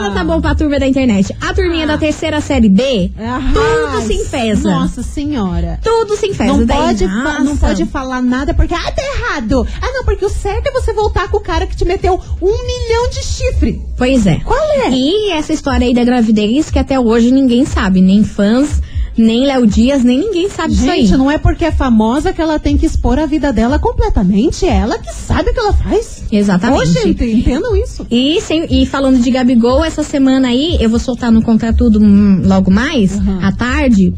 Ah. 0.08 0.14
nada 0.14 0.20
tá 0.20 0.24
bom 0.24 0.40
pra 0.40 0.54
turma 0.54 0.78
da 0.78 0.86
internet. 0.86 1.34
A 1.40 1.54
turminha 1.54 1.86
da 1.86 1.98
terceira 1.98 2.40
série 2.40 2.68
B, 2.68 3.10
Ah, 3.18 3.40
tudo 3.52 4.06
se 4.06 4.14
enfesa. 4.14 4.70
Nossa 4.70 5.02
senhora. 5.02 5.78
Tudo 5.82 6.16
se 6.16 6.26
enfesa. 6.26 6.52
Não 6.52 6.64
Daí, 6.64 6.78
pode, 6.78 7.06
não 7.06 7.56
pode 7.56 7.86
falar 7.86 8.22
nada 8.22 8.54
porque, 8.54 8.74
ah, 8.74 8.92
tá 8.92 9.02
errado. 9.02 9.66
Ah, 9.80 9.92
não, 9.92 10.04
porque 10.04 10.24
o 10.24 10.30
certo 10.30 10.66
é 10.68 10.72
você 10.72 10.92
voltar 10.92 11.28
com 11.30 11.36
o 11.38 11.40
cara 11.40 11.66
que 11.66 11.76
te 11.76 11.84
meteu 11.84 12.20
um 12.40 12.46
milhão 12.46 13.10
de 13.10 13.22
chifre. 13.22 13.80
Pois 13.96 14.26
é. 14.26 14.36
Qual 14.44 14.58
é? 14.58 14.90
E 14.90 15.30
essa 15.32 15.52
história 15.52 15.86
aí 15.86 15.94
da 15.94 16.04
gravidez 16.04 16.70
que 16.70 16.78
até 16.78 16.98
hoje 16.98 17.30
ninguém 17.30 17.64
sabe, 17.64 18.00
nem 18.00 18.24
fãs, 18.24 18.80
nem 19.20 19.46
Léo 19.46 19.66
Dias, 19.66 20.02
nem 20.04 20.18
ninguém 20.18 20.48
sabe 20.48 20.74
disso 20.74 20.88
aí. 20.90 21.02
Gente, 21.06 21.16
não 21.16 21.30
é 21.30 21.38
porque 21.38 21.64
é 21.64 21.70
famosa 21.72 22.32
que 22.32 22.40
ela 22.40 22.58
tem 22.58 22.76
que 22.76 22.86
expor 22.86 23.18
a 23.18 23.26
vida 23.26 23.52
dela 23.52 23.78
completamente. 23.78 24.64
É 24.66 24.76
ela 24.76 24.98
que 24.98 25.12
sabe 25.14 25.50
o 25.50 25.54
que 25.54 25.60
ela 25.60 25.72
faz. 25.72 26.22
Exatamente. 26.30 26.86
Gente, 26.92 27.24
entendam 27.24 27.74
isso. 27.76 28.06
E, 28.10 28.40
sem- 28.40 28.66
e 28.70 28.86
falando 28.86 29.18
de 29.20 29.30
Gabigol, 29.30 29.84
essa 29.84 30.02
semana 30.02 30.48
aí, 30.48 30.76
eu 30.80 30.88
vou 30.90 30.98
soltar 30.98 31.30
no 31.32 31.42
Contratudo 31.42 31.98
hum, 32.00 32.42
logo 32.44 32.70
mais, 32.70 33.14
Uhum. 33.16 33.38
à 33.42 33.52
tarde, 33.52 34.12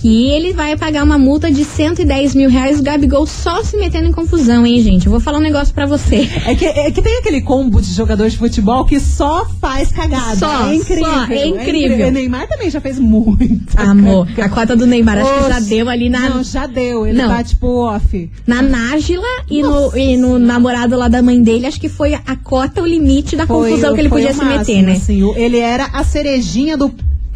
que 0.00 0.30
ele 0.30 0.52
vai 0.54 0.76
pagar 0.78 1.04
uma 1.04 1.18
multa 1.18 1.50
de 1.50 1.62
110 1.64 2.34
mil 2.34 2.48
reais. 2.48 2.80
O 2.80 2.82
Gabigol 2.82 3.26
só 3.26 3.62
se 3.62 3.76
metendo 3.76 4.08
em 4.08 4.12
confusão, 4.12 4.64
hein, 4.64 4.80
gente? 4.82 5.04
Eu 5.06 5.10
vou 5.12 5.20
falar 5.20 5.38
um 5.38 5.42
negócio 5.42 5.74
pra 5.74 5.84
você. 5.84 6.28
É 6.46 6.54
que, 6.54 6.64
é 6.64 6.90
que 6.90 7.02
tem 7.02 7.18
aquele 7.18 7.42
combo 7.42 7.82
de 7.82 7.92
jogador 7.92 8.28
de 8.30 8.38
futebol 8.38 8.84
que 8.86 8.98
só 8.98 9.46
faz 9.60 9.92
cagada. 9.92 10.36
Só, 10.36 10.68
é 10.70 10.74
incrível. 10.74 11.04
só, 11.04 11.24
é 11.26 11.46
incrível. 11.46 12.08
O 12.08 12.10
Neymar 12.10 12.48
também 12.48 12.70
já 12.70 12.80
fez 12.80 12.98
muito. 12.98 13.78
Amor, 13.78 14.26
a 14.40 14.48
cota 14.48 14.74
do 14.74 14.86
Neymar 14.86 15.18
acho 15.18 15.34
que 15.44 15.48
já 15.50 15.60
deu 15.60 15.88
ali 15.90 16.08
na, 16.08 16.30
Não, 16.30 16.42
já 16.44 16.66
deu. 16.66 17.06
Ele 17.06 17.18
Não. 17.18 17.28
tá 17.28 17.44
tipo 17.44 17.66
off. 17.84 18.30
na 18.46 18.62
Nájila 18.62 19.26
e 19.50 19.62
no, 19.62 19.96
e 19.96 20.16
no 20.16 20.38
namorado 20.38 20.96
lá 20.96 21.08
da 21.08 21.22
mãe 21.22 21.42
dele. 21.42 21.66
Acho 21.66 21.80
que 21.80 21.88
foi 21.90 22.14
a 22.14 22.36
cota, 22.36 22.80
o 22.80 22.86
limite 22.86 23.36
da 23.36 23.46
Foi- 23.46 23.68
confusão 23.70 23.92
que 23.94 24.00
ele 24.00 24.08
podia 24.08 24.32
se 24.32 24.38
máximo, 24.42 24.58
meter, 24.58 24.82
né? 24.82 24.92
assim. 24.92 25.20
Ele 25.36 25.58
era 25.58 25.86
a 25.92 26.02
cerejinha 26.04 26.76
do 26.76 26.88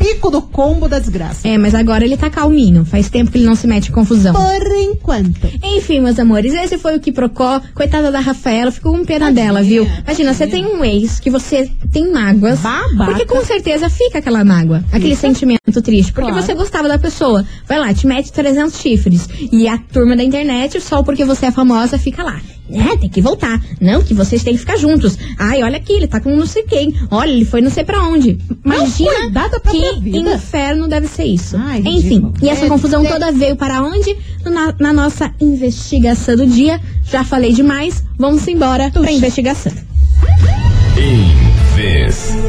pico 0.05 0.31
do 0.31 0.43
combo 0.43 0.89
da 0.89 0.99
desgraça. 0.99 1.49
É, 1.49 1.57
mas 1.57 1.75
agora 1.75 2.05
ele 2.05 2.17
tá 2.17 2.29
calminho. 2.29 2.85
Faz 2.85 3.09
tempo 3.09 3.31
que 3.31 3.39
ele 3.39 3.47
não 3.47 3.55
se 3.55 3.67
mete 3.67 3.89
em 3.89 3.93
confusão. 3.93 4.35
Por 4.35 4.67
enquanto. 4.77 5.49
Enfim, 5.63 6.01
meus 6.01 6.19
amores, 6.19 6.53
esse 6.53 6.77
foi 6.77 6.97
o 6.97 7.01
que 7.01 7.11
procó. 7.11 7.61
Coitada 7.75 8.13
da 8.13 8.21
Rafaela, 8.21 8.71
ficou 8.71 8.93
com 8.93 9.05
pena 9.05 9.33
dela, 9.33 9.63
viu? 9.63 9.87
Imagina, 10.05 10.35
você 10.35 10.47
tem 10.47 10.67
um 10.67 10.85
ex 10.85 11.19
que 11.21 11.31
você 11.31 11.71
tem 11.93 12.13
mágoas. 12.13 12.61
Babaca. 12.61 13.05
Porque 13.13 13.25
com 13.27 13.43
certeza 13.45 13.89
fica 13.89 14.19
aquela 14.19 14.45
mágoa, 14.45 14.85
aquele 14.93 15.17
sentimento 15.17 15.61
triste. 15.83 16.13
Porque 16.13 16.31
Claro. 16.31 16.45
você 16.47 16.55
gostava 16.55 16.87
da 16.89 16.99
pessoa. 16.99 17.45
Vai 17.67 17.79
lá, 17.79 17.93
te 17.95 18.07
mete 18.07 18.31
300 18.33 18.79
chifres. 18.79 19.29
E 19.51 19.67
a 19.67 19.79
turma 19.79 20.15
da 20.17 20.23
internet, 20.23 20.81
só 20.81 21.03
porque 21.03 21.25
você 21.25 21.47
é 21.47 21.51
famosa, 21.51 21.99
fica 21.99 22.23
lá. 22.23 22.41
É, 22.71 22.97
tem 22.97 23.11
que 23.11 23.21
voltar. 23.21 23.61
Não, 23.79 24.03
que 24.03 24.15
vocês 24.15 24.43
têm 24.43 24.55
que 24.55 24.61
ficar 24.61 24.77
juntos. 24.79 25.19
Ai, 25.39 25.63
olha 25.63 25.77
aqui, 25.77 25.93
ele 25.93 26.07
tá 26.07 26.19
com 26.19 26.35
não 26.35 26.47
sei 26.47 26.63
quem. 26.63 26.95
Olha, 27.11 27.31
ele 27.31 27.45
foi 27.45 27.61
não 27.61 27.71
sei 27.71 27.85
pra 27.85 28.03
onde. 28.03 28.39
Imagina 28.65 29.13
cuidar 29.15 29.49
da 29.51 29.61
própria 29.61 29.94
que 29.94 29.94
vida. 30.01 30.35
inferno 30.35 30.89
deve 30.89 31.07
ser 31.09 31.25
isso. 31.25 31.57
Ai, 31.57 31.81
Enfim, 31.81 31.93
ridículo. 32.01 32.35
e 32.43 32.49
essa 32.49 32.65
É, 32.67 32.69
confusão 32.69 33.05
é. 33.05 33.09
toda 33.09 33.33
veio 33.33 33.57
para 33.57 33.83
onde? 33.83 34.17
Na, 34.45 34.75
na 34.79 34.93
nossa 34.93 35.31
investigação 35.41 36.37
do 36.37 36.47
dia. 36.47 36.81
Já 37.11 37.25
falei 37.25 37.53
demais, 37.53 38.03
vamos 38.19 38.47
embora 38.49 38.91
pra 38.91 39.11
investigação. 39.11 39.73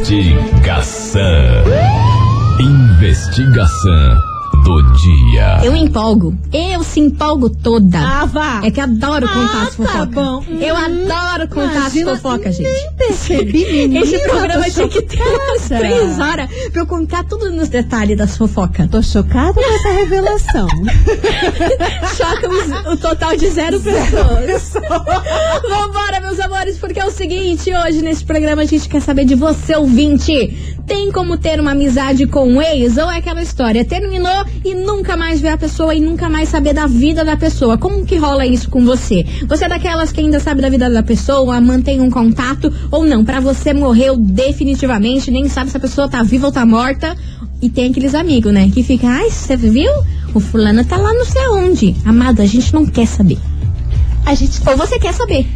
Investigação. 0.06 1.22
Investigação 2.60 4.18
do 4.66 4.82
dia. 4.94 5.60
Eu 5.64 5.76
empolgo, 5.76 6.36
eu 6.52 6.84
se 6.84 7.00
empolgo 7.00 7.50
toda. 7.52 8.00
Ah, 8.00 8.26
vá. 8.26 8.62
É 8.64 8.72
que 8.72 8.82
adoro 8.82 9.28
contar 9.28 9.60
Ah, 9.60 9.64
as 9.64 9.76
fofocas. 9.76 9.94
tá 9.94 10.06
bom. 10.08 10.44
Eu 10.60 10.76
Hum, 10.76 10.78
adoro 10.78 11.48
contar 11.50 11.76
imagina, 11.82 12.12
as 12.14 12.20
fofocas, 12.22 12.56
gente. 12.58 12.68
Nem 12.70 12.92
percebi, 12.98 13.66
menina. 13.72 14.00
Esse 14.00 14.20
programa 14.28 14.68
tinha 14.70 14.88
que 14.88 15.02
ter 15.04 15.22
umas 15.22 15.68
três 15.68 16.20
horas 16.20 16.50
pra 16.72 16.82
eu 16.82 16.88
contar 16.88 17.24
tudo 17.26 17.52
nos 17.52 17.70
detalhes 17.70 18.18
das 18.18 18.36
fofocas. 18.36 18.90
Tô 18.90 19.02
chocada 19.04 19.54
com 19.54 19.76
essa 19.76 19.90
revelação. 19.92 20.68
Choca 22.18 22.50
os- 22.50 22.94
o 22.94 22.98
total 22.98 23.38
de 23.38 23.48
zero 23.50 23.80
pessoas. 23.80 24.74
Vambora, 25.70 26.20
meus 26.22 26.40
amores, 26.40 26.78
porque 26.78 27.00
é 27.00 27.06
o 27.06 27.12
seguinte, 27.12 27.72
hoje 27.72 28.02
nesse 28.02 28.26
programa 28.26 28.64
a 28.64 28.66
gente 28.66 28.90
quer 28.90 29.02
saber 29.02 29.26
de 29.26 29.36
você, 29.36 29.76
ouvinte. 29.76 30.75
Tem 30.88 31.12
como 31.12 31.38
ter 31.38 31.60
uma 31.60 31.72
amizade 31.72 32.27
com 32.27 32.48
um 32.48 32.62
ex? 32.62 32.98
Ou 32.98 33.10
é 33.10 33.18
aquela 33.18 33.42
história, 33.42 33.84
terminou 33.84 34.46
e 34.63 34.75
nunca 34.75 35.18
mais 35.18 35.42
ver 35.42 35.50
a 35.50 35.58
pessoa 35.58 35.96
e 35.96 36.00
nunca 36.00 36.30
mais 36.30 36.50
saber 36.50 36.74
da 36.74 36.86
vida 36.86 37.25
da 37.25 37.36
pessoa? 37.36 37.77
Como 37.77 38.06
que 38.06 38.18
rola 38.18 38.46
isso 38.46 38.70
com 38.70 38.86
você? 38.86 39.25
Você 39.48 39.65
é 39.65 39.70
daquelas 39.70 40.12
que 40.12 40.22
ainda 40.22 40.39
sabe 40.39 40.62
da 40.62 40.70
vida 40.70 40.89
da 40.89 41.01
pessoa, 41.01 41.60
mantém 41.60 42.00
um 42.01 42.12
contato 42.12 42.72
ou 42.92 43.04
não? 43.04 43.25
Pra 43.25 43.39
você 43.39 43.74
morreu 43.74 44.15
definitivamente, 44.15 45.32
nem 45.32 45.50
sabe 45.50 45.72
se 45.72 45.77
a 45.77 45.80
pessoa 45.80 46.08
tá 46.08 46.22
viva 46.22 46.46
ou 46.46 46.51
tá 46.51 46.65
morta. 46.65 47.15
E 47.62 47.70
tem 47.70 47.89
aqueles 47.89 48.13
amigos, 48.13 48.54
né? 48.54 48.70
Que 48.72 48.84
fica, 48.84 49.08
ai, 49.08 49.32
você 49.32 49.56
viu? 49.56 49.92
O 50.36 50.39
fulano 50.39 50.86
tá 50.86 50.98
lá 50.98 51.13
não 51.13 51.25
sei 51.25 51.48
onde. 51.48 51.96
Amado, 52.06 52.42
a 52.42 52.46
gente 52.46 52.72
não 52.74 52.86
quer 52.86 53.08
saber. 53.08 53.39
A 54.25 54.36
gente 54.36 54.62
Ou 54.68 54.77
você 54.77 55.00
quer 55.00 55.13
saber. 55.13 55.48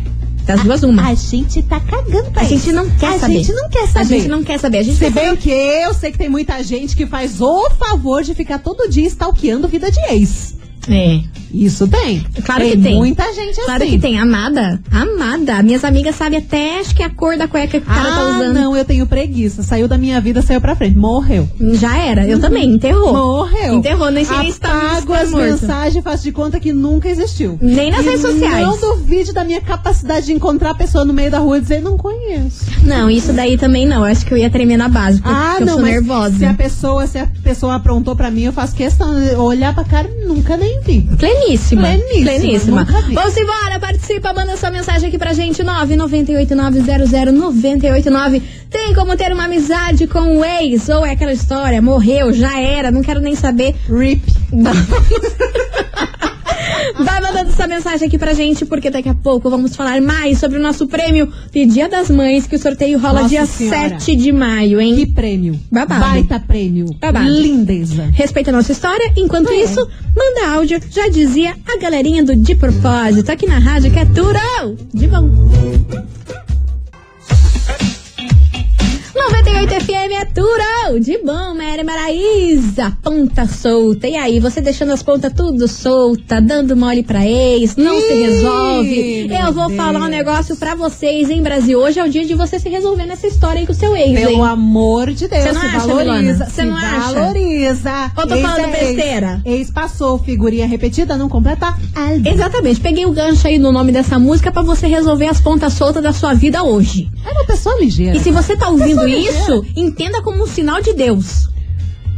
Das 0.50 0.64
duas, 0.64 0.82
uma. 0.82 1.08
A 1.10 1.14
gente 1.14 1.62
tá 1.62 1.80
cagando 1.80 2.32
pra 2.32 2.42
A 2.42 2.46
isso. 2.46 2.56
gente 2.56 2.72
não 2.72 2.90
quer 2.90 3.06
a 3.16 3.20
saber. 3.20 3.34
gente 3.44 3.54
não 3.54 3.70
quer 3.70 3.88
saber. 3.88 4.00
A 4.00 4.04
gente 4.18 4.28
não 4.28 4.44
quer 4.44 4.60
saber. 4.60 4.78
A 4.80 4.84
gente 4.84 4.98
Se 4.98 5.10
bem 5.12 5.26
saber- 5.26 5.38
que 5.38 5.50
eu 5.52 5.94
sei 5.94 6.12
que 6.12 6.18
tem 6.18 6.28
muita 6.28 6.64
gente 6.64 6.96
que 6.96 7.06
faz 7.06 7.40
o 7.40 7.70
favor 7.78 8.24
de 8.24 8.34
ficar 8.34 8.58
todo 8.58 8.90
dia 8.90 9.06
stalkeando 9.08 9.68
vida 9.68 9.92
de 9.92 10.00
ex. 10.12 10.56
É. 10.90 11.22
Isso 11.54 11.88
tem. 11.88 12.26
Claro 12.44 12.62
tem 12.62 12.72
que 12.72 12.78
tem. 12.84 12.96
muita 12.96 13.24
gente 13.34 13.56
Claro 13.64 13.84
assim. 13.84 13.92
que 13.94 14.00
tem. 14.00 14.20
Amada. 14.20 14.80
Amada. 14.92 15.62
Minhas 15.64 15.84
amigas 15.84 16.16
sabem 16.16 16.40
até, 16.40 16.80
acho 16.80 16.96
que 16.96 17.02
a 17.04 17.10
cor 17.10 17.38
da 17.38 17.48
cueca 17.48 17.68
que 17.70 17.78
o 17.78 17.82
cara 17.82 18.10
tá 18.12 18.22
Ah, 18.22 18.30
usando. 18.38 18.54
não, 18.54 18.76
eu 18.78 18.86
tenho 18.86 19.06
preguiça. 19.08 19.64
Saiu 19.64 19.88
da 19.88 19.98
minha 19.98 20.20
vida, 20.22 20.42
saiu 20.42 20.62
pra 20.62 20.76
frente. 20.76 20.98
Morreu. 20.98 21.48
Já 21.74 21.98
era. 21.98 22.28
Eu 22.28 22.40
também. 22.40 22.70
Enterrou. 22.70 23.14
Morreu. 23.14 23.76
Enterrou. 23.76 24.12
Nem 24.12 24.24
se 24.26 24.32
tá- 24.60 24.70
Apago 24.70 25.14
tá 25.14 25.22
as 25.22 25.32
mensagens, 25.32 26.04
faço 26.04 26.24
de 26.24 26.32
conta 26.32 26.60
que 26.60 26.72
nunca 26.72 27.10
existiu. 27.10 27.58
Nem 27.62 27.92
nas 27.92 28.02
E 28.06 28.10
redes 28.10 28.22
sociais. 28.22 28.66
Não 28.66 28.78
duvide 28.80 29.34
da 29.34 29.44
minha 29.44 29.62
capacidade 29.62 30.28
de 30.28 30.34
encontrar 30.34 30.72
a 30.72 30.76
pessoa 30.76 31.04
no 31.06 31.14
meio 31.14 31.32
da 31.32 31.40
rua 31.40 31.58
e 31.58 31.62
dizer, 31.62 31.82
não 31.82 31.98
conheço. 31.98 32.66
Não, 32.84 33.10
isso 33.10 33.34
daí 33.34 33.58
também 33.58 33.86
não. 33.86 33.98
Eu 33.98 34.04
acho 34.12 34.26
que 34.26 34.34
eu 34.34 34.38
ia 34.38 34.50
tremer 34.50 34.78
na 34.78 34.88
base, 34.88 35.22
porque 35.22 35.36
Ah, 35.36 35.58
eu 35.60 35.66
não, 35.66 35.74
sou 35.76 35.82
nervosa. 35.84 36.38
se 36.38 36.46
a 36.46 36.54
pessoa, 36.54 37.08
se 37.08 37.18
a 37.18 37.28
pessoa 37.44 37.76
aprontou 37.76 38.16
pra 38.16 38.30
mim, 38.32 38.44
eu 38.44 38.54
faço 38.54 38.76
questão 38.76 39.20
de 39.20 39.36
olhar 39.36 39.74
pra 39.74 39.84
cara 39.84 40.10
e 40.10 40.26
nunca 40.26 40.56
nem 40.58 40.80
vi. 40.82 41.08
Pleníssima. 41.40 41.82
Pleníssima, 41.82 42.86
Pleníssima. 42.86 43.14
Vamos 43.14 43.38
embora, 43.38 43.80
participa, 43.80 44.34
manda 44.34 44.58
sua 44.58 44.72
mensagem 44.72 45.08
aqui 45.08 45.18
pra 45.18 45.32
gente, 45.34 45.64
998900989. 45.64 48.42
Tem 48.70 48.94
como 48.94 49.16
ter 49.16 49.32
uma 49.32 49.46
amizade 49.46 50.06
com 50.08 50.38
o 50.38 50.46
ex? 50.46 50.90
Ou 50.90 51.06
é 51.06 51.12
aquela 51.12 51.32
história, 51.32 51.82
morreu, 51.82 52.34
já 52.34 52.60
era, 52.60 52.92
não 52.92 53.02
quero 53.02 53.22
nem 53.22 53.36
saber. 53.36 53.74
RIP. 53.88 54.22
Vai 57.04 57.22
mandando 57.22 57.50
essa 57.50 57.68
mensagem 57.68 58.08
aqui 58.08 58.18
pra 58.18 58.34
gente, 58.34 58.66
porque 58.66 58.90
daqui 58.90 59.10
a 59.10 59.14
pouco 59.16 59.50
vamos 59.50 59.76
falar 59.76 60.02
mais 60.02 60.38
sobre 60.40 60.58
o 60.58 60.62
nosso 60.62 60.88
prêmio 60.88 61.32
de 61.52 61.66
Dia 61.66 61.88
das 61.88 62.10
Mães, 62.10 62.46
que 62.48 62.56
o 62.56 62.60
sorteio 62.60 63.00
rola 63.00 63.22
Nossa 63.22 63.30
dia 63.30 63.46
Senhora. 63.46 64.00
7 64.00 64.16
de 64.16 64.32
maio, 64.32 64.80
hein? 64.82 64.96
Que 64.96 65.06
prêmio. 65.08 65.60
Babado. 65.72 66.02
Baita 66.02 66.40
prêmio. 66.40 66.94
Babado. 67.00 67.28
Lindeza. 67.30 68.10
Respeita 68.14 68.50
a 68.52 68.54
nossa 68.54 68.72
história. 68.72 69.12
Enquanto 69.16 69.50
É. 69.50 69.56
isso, 69.64 69.88
manda 70.16 70.56
áudio. 70.56 70.80
Já 70.90 71.08
dizia 71.10 71.56
a 71.68 71.78
galerinha 71.80 72.24
do 72.24 72.36
De 72.36 72.56
Propósito 72.56 73.32
aqui 73.32 73.46
na 73.48 73.60
rádio 73.60 73.92
que 73.92 74.00
é 74.00 74.06
Turão. 74.06 74.76
De 74.94 75.08
bom. 75.08 75.30
98 79.60 79.84
FM 79.86 80.12
é 80.14 80.26
Turão. 80.26 81.00
De 81.02 81.18
bom, 81.18 81.54
Mary 81.54 81.84
Maraísa. 81.84 82.98
Ponta 83.04 83.46
solta. 83.46 84.08
E 84.08 84.16
aí, 84.16 84.40
você 84.40 84.62
deixando 84.62 84.94
as 84.94 85.04
pontas 85.04 85.34
tudo 85.34 85.68
solta, 85.68 86.40
dando 86.40 86.78
mole 86.78 87.04
pra 87.04 87.26
ex, 87.28 87.76
não 87.76 88.00
se 88.00 88.14
Ih, 88.14 88.22
resolve. 88.22 89.26
meu 89.28 89.38
Eu 89.38 89.54
vou 89.54 89.68
Deus. 89.68 89.76
falar 89.78 90.00
um 90.00 90.08
negócio 90.08 90.56
pra 90.56 90.76
vocês, 90.76 91.30
hein, 91.30 91.42
Brasil. 91.44 91.78
Hoje 91.78 92.00
é 92.00 92.04
o 92.06 92.10
dia 92.10 92.24
de 92.26 92.36
você 92.36 92.58
se 92.58 92.70
resolver 92.70 93.06
nessa 93.06 93.28
história 93.28 93.60
aí 93.60 93.66
com 93.66 93.74
o 93.74 93.76
seu 93.76 93.94
ex, 93.98 94.08
hein? 94.08 94.28
Pelo 94.28 94.44
amor 94.46 95.12
de 95.12 95.28
Deus, 95.28 95.44
Você 95.44 95.52
não 95.52 95.62
se 95.62 95.68
acha, 95.68 95.80
valoriza. 95.88 96.46
Você 96.46 96.52
se 96.62 96.64
não 96.64 96.76
acha? 96.78 97.14
valoriza. 97.14 98.12
Ou 98.16 98.28
tô 98.28 98.36
Ex 98.36 98.42
falando 98.42 98.60
é 98.66 98.80
ex. 98.84 98.96
besteira? 98.96 99.42
Ex 99.44 99.72
passou, 99.72 100.20
figurinha 100.20 100.68
repetida, 100.68 101.18
não 101.18 101.28
completa 101.28 101.76
álbum. 101.96 102.30
Exatamente, 102.30 102.80
peguei 102.80 103.06
o 103.06 103.12
gancho 103.12 103.46
aí 103.46 103.60
no 103.60 103.74
nome 103.74 103.92
dessa 103.92 104.18
música 104.18 104.54
pra 104.54 104.62
você 104.62 104.88
resolver 104.88 105.28
as 105.28 105.42
pontas 105.42 105.74
soltas 105.74 106.02
da 106.02 106.14
sua 106.14 106.34
vida 106.34 106.64
hoje. 106.64 107.10
É 107.26 107.32
uma 107.32 107.46
pessoa 107.46 107.78
ligeira. 107.80 108.16
E 108.16 108.20
se 108.22 108.32
você 108.32 108.56
tá 108.56 108.70
ouvindo 108.70 109.02
Pessoa 109.02 109.06
isso, 109.56 109.66
entenda 109.76 110.22
como 110.22 110.44
um 110.44 110.48
sinal 110.48 110.82
de 110.82 110.94
Deus. 110.94 111.50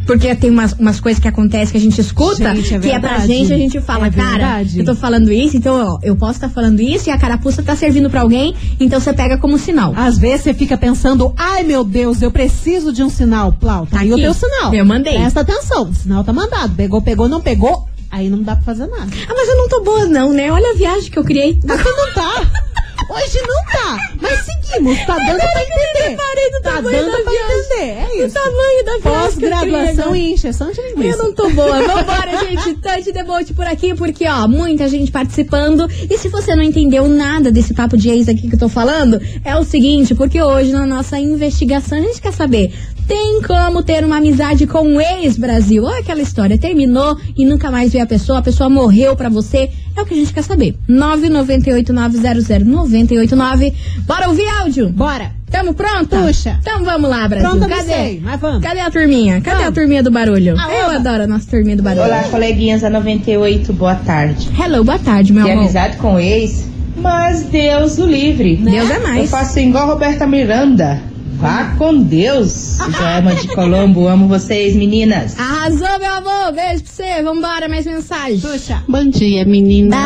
Porque 0.06 0.34
tem 0.36 0.50
umas, 0.50 0.74
umas 0.74 1.00
coisas 1.00 1.22
que 1.22 1.28
acontecem 1.28 1.72
que 1.72 1.78
a 1.78 1.80
gente 1.82 2.02
escuta, 2.02 2.56
Gente, 2.56 2.74
é 2.74 2.80
que 2.80 2.92
é 2.92 3.00
pra 3.00 3.20
gente, 3.20 3.54
a 3.54 3.58
gente 3.58 3.80
fala, 3.82 4.08
É 4.08 4.10
cara, 4.10 4.64
eu 4.76 4.84
tô 4.84 4.96
falando 4.96 5.32
isso, 5.32 5.56
então 5.56 5.76
ó, 5.76 6.00
eu 6.02 6.16
posso 6.16 6.34
estar 6.34 6.50
falando 6.50 6.82
isso 6.82 7.10
e 7.10 7.12
a 7.12 7.18
carapuça 7.18 7.62
tá 7.62 7.76
servindo 7.76 8.10
pra 8.10 8.22
alguém, 8.22 8.56
então 8.80 9.00
você 9.00 9.14
pega 9.14 9.38
como 9.38 9.58
sinal. 9.58 9.94
Às 9.96 10.18
vezes 10.18 10.42
você 10.42 10.54
fica 10.54 10.78
pensando, 10.78 11.34
ai 11.38 11.64
meu 11.64 11.84
Deus, 11.84 12.22
eu 12.22 12.32
preciso 12.32 12.92
de 12.92 13.04
um 13.04 13.10
sinal. 13.10 13.54
Plau, 13.54 13.86
tá, 13.86 13.98
Tá 13.98 14.00
aí 14.02 14.12
o 14.12 14.18
teu 14.18 14.34
sinal. 14.34 14.74
Eu 14.74 14.86
mandei. 14.86 15.14
Presta 15.14 15.42
atenção, 15.42 15.90
o 15.90 15.94
sinal 15.94 16.24
tá 16.24 16.34
mandado. 16.34 16.74
Pegou, 16.76 17.02
pegou, 17.02 17.30
não 17.30 17.40
pegou, 17.40 17.88
aí 18.10 18.28
não 18.28 18.42
dá 18.42 18.56
pra 18.56 18.66
fazer 18.66 18.88
nada. 18.88 19.08
Ah, 19.30 19.34
mas 19.36 19.48
eu 19.48 19.56
não 19.56 19.70
tô 19.70 19.84
boa 19.84 20.06
não, 20.08 20.34
né? 20.34 20.52
Olha 20.52 20.72
a 20.72 20.76
viagem 20.76 21.12
que 21.12 21.20
eu 21.20 21.24
criei. 21.24 21.60
Você 21.62 21.90
não 21.90 22.14
tá. 22.14 22.71
Hoje 23.12 23.42
não 23.46 23.66
tá. 23.66 23.98
Mas 24.22 24.40
seguimos, 24.46 24.98
tá 25.06 25.18
dando 25.18 25.38
pra 25.38 25.64
entender. 25.64 26.16
Tá 26.64 26.76
tamanho 26.76 26.98
dando 26.98 27.12
da 27.12 27.24
pra 27.24 27.34
entender. 27.34 27.90
É 27.90 28.24
O 28.24 28.26
isso. 28.26 28.34
tamanho 28.34 28.86
da 28.86 28.92
viagem 28.92 29.02
Pós-graduação 29.02 30.16
e 30.16 30.34
encheção 30.34 30.72
de 30.72 30.82
linguiça. 30.82 31.18
Eu 31.18 31.24
não 31.24 31.34
tô 31.34 31.50
boa. 31.50 31.82
Vambora, 31.82 32.38
gente. 32.46 32.76
Tante 32.76 33.12
debote 33.12 33.54
por 33.54 33.66
aqui, 33.66 33.94
porque, 33.96 34.26
ó, 34.28 34.48
muita 34.48 34.88
gente 34.88 35.12
participando. 35.12 35.90
E 36.10 36.18
se 36.18 36.30
você 36.30 36.56
não 36.56 36.64
entendeu 36.64 37.08
nada 37.08 37.52
desse 37.52 37.74
papo 37.74 37.98
de 37.98 38.10
ex 38.10 38.30
aqui 38.30 38.48
que 38.48 38.56
eu 38.56 38.60
tô 38.60 38.70
falando, 38.70 39.20
é 39.44 39.56
o 39.58 39.64
seguinte, 39.64 40.16
porque 40.16 40.42
hoje 40.42 40.72
na 40.72 40.86
nossa 40.86 41.20
investigação 41.20 41.98
a 41.98 42.02
gente 42.02 42.22
quer 42.22 42.32
saber. 42.32 42.74
Tem 43.08 43.42
como 43.42 43.84
ter 43.84 44.04
uma 44.06 44.18
amizade 44.18 44.66
com 44.66 44.82
um 44.84 45.00
ex-Brasil? 45.02 45.84
Olha 45.84 46.00
aquela 46.00 46.22
história, 46.22 46.58
terminou 46.58 47.18
e 47.38 47.44
nunca 47.46 47.70
mais 47.70 47.92
viu 47.92 48.02
a 48.02 48.06
pessoa, 48.06 48.40
a 48.40 48.42
pessoa 48.42 48.70
morreu 48.70 49.16
pra 49.18 49.28
você. 49.30 49.70
É 49.98 50.02
o 50.02 50.06
que 50.06 50.14
a 50.14 50.18
gente 50.18 50.34
quer 50.34 50.44
saber. 50.44 50.76
998-900-989. 50.90 53.74
Bora 54.08 54.30
ouvir 54.30 54.48
áudio? 54.62 54.88
Bora. 54.90 55.32
Tamo 55.50 55.74
pronta? 55.74 56.18
Puxa. 56.22 56.58
Então 56.62 56.82
vamos 56.86 57.10
lá, 57.10 57.28
Brasil. 57.28 57.50
Pronta, 57.50 57.68
não 57.68 57.76
Cadê? 57.78 57.94
sei, 57.94 58.22
mas 58.24 58.40
vamos. 58.40 58.64
Cadê 58.64 58.80
a 58.80 58.90
turminha? 58.90 59.42
Cadê 59.42 59.58
a 59.58 59.60
Vamos. 59.66 59.74
turminha 59.76 60.02
do 60.02 60.10
barulho? 60.10 60.56
Ah, 60.58 60.72
Eu 60.74 60.92
adoro 60.92 61.24
a 61.24 61.28
nossa 61.28 61.46
turminha 61.50 61.76
do 61.76 61.84
barulho. 61.84 62.06
Olá, 62.06 62.24
coleguinhas 62.32 62.80
da 62.82 62.90
98, 62.90 63.74
boa 63.74 63.96
tarde. 63.96 64.50
Hello, 64.58 64.82
boa 64.86 64.98
tarde, 64.98 65.34
meu 65.34 65.44
De 65.44 65.52
amor. 65.52 65.64
amizade 65.64 65.98
com 65.98 66.18
ex, 66.18 66.66
mas 66.96 67.44
Deus 67.44 67.98
o 67.98 68.06
livre. 68.06 68.56
Deus 68.56 68.90
é 68.90 68.96
Eu 68.96 69.04
mais. 69.04 69.30
faço 69.30 69.60
igual 69.60 69.88
Roberta 69.88 70.26
Miranda. 70.26 71.11
Vá 71.34 71.76
com 71.78 72.04
Deus. 72.04 72.78
Joelma 72.98 73.36
de 73.36 73.48
Colombo, 73.50 74.08
amo 74.08 74.28
vocês, 74.28 74.76
meninas. 74.76 75.40
Arrasou, 75.40 76.00
meu 76.00 76.14
amor. 76.16 76.52
Beijo 76.54 76.84
pra 76.84 76.94
você. 76.94 77.24
Vambora, 77.24 77.68
mais 77.68 77.86
mensagem. 77.86 78.40
Puxa. 78.40 78.84
Bom 78.88 79.10
dia, 79.10 79.46
menina. 79.46 79.98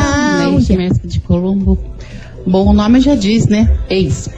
Bom 0.50 0.58
dia. 0.58 0.76
Mestre 0.76 1.08
de 1.08 1.20
Colombo. 1.20 1.78
Bom, 2.46 2.68
o 2.68 2.72
nome 2.72 3.00
já 3.00 3.14
diz, 3.14 3.46
né? 3.48 3.68
Ex. 3.90 4.30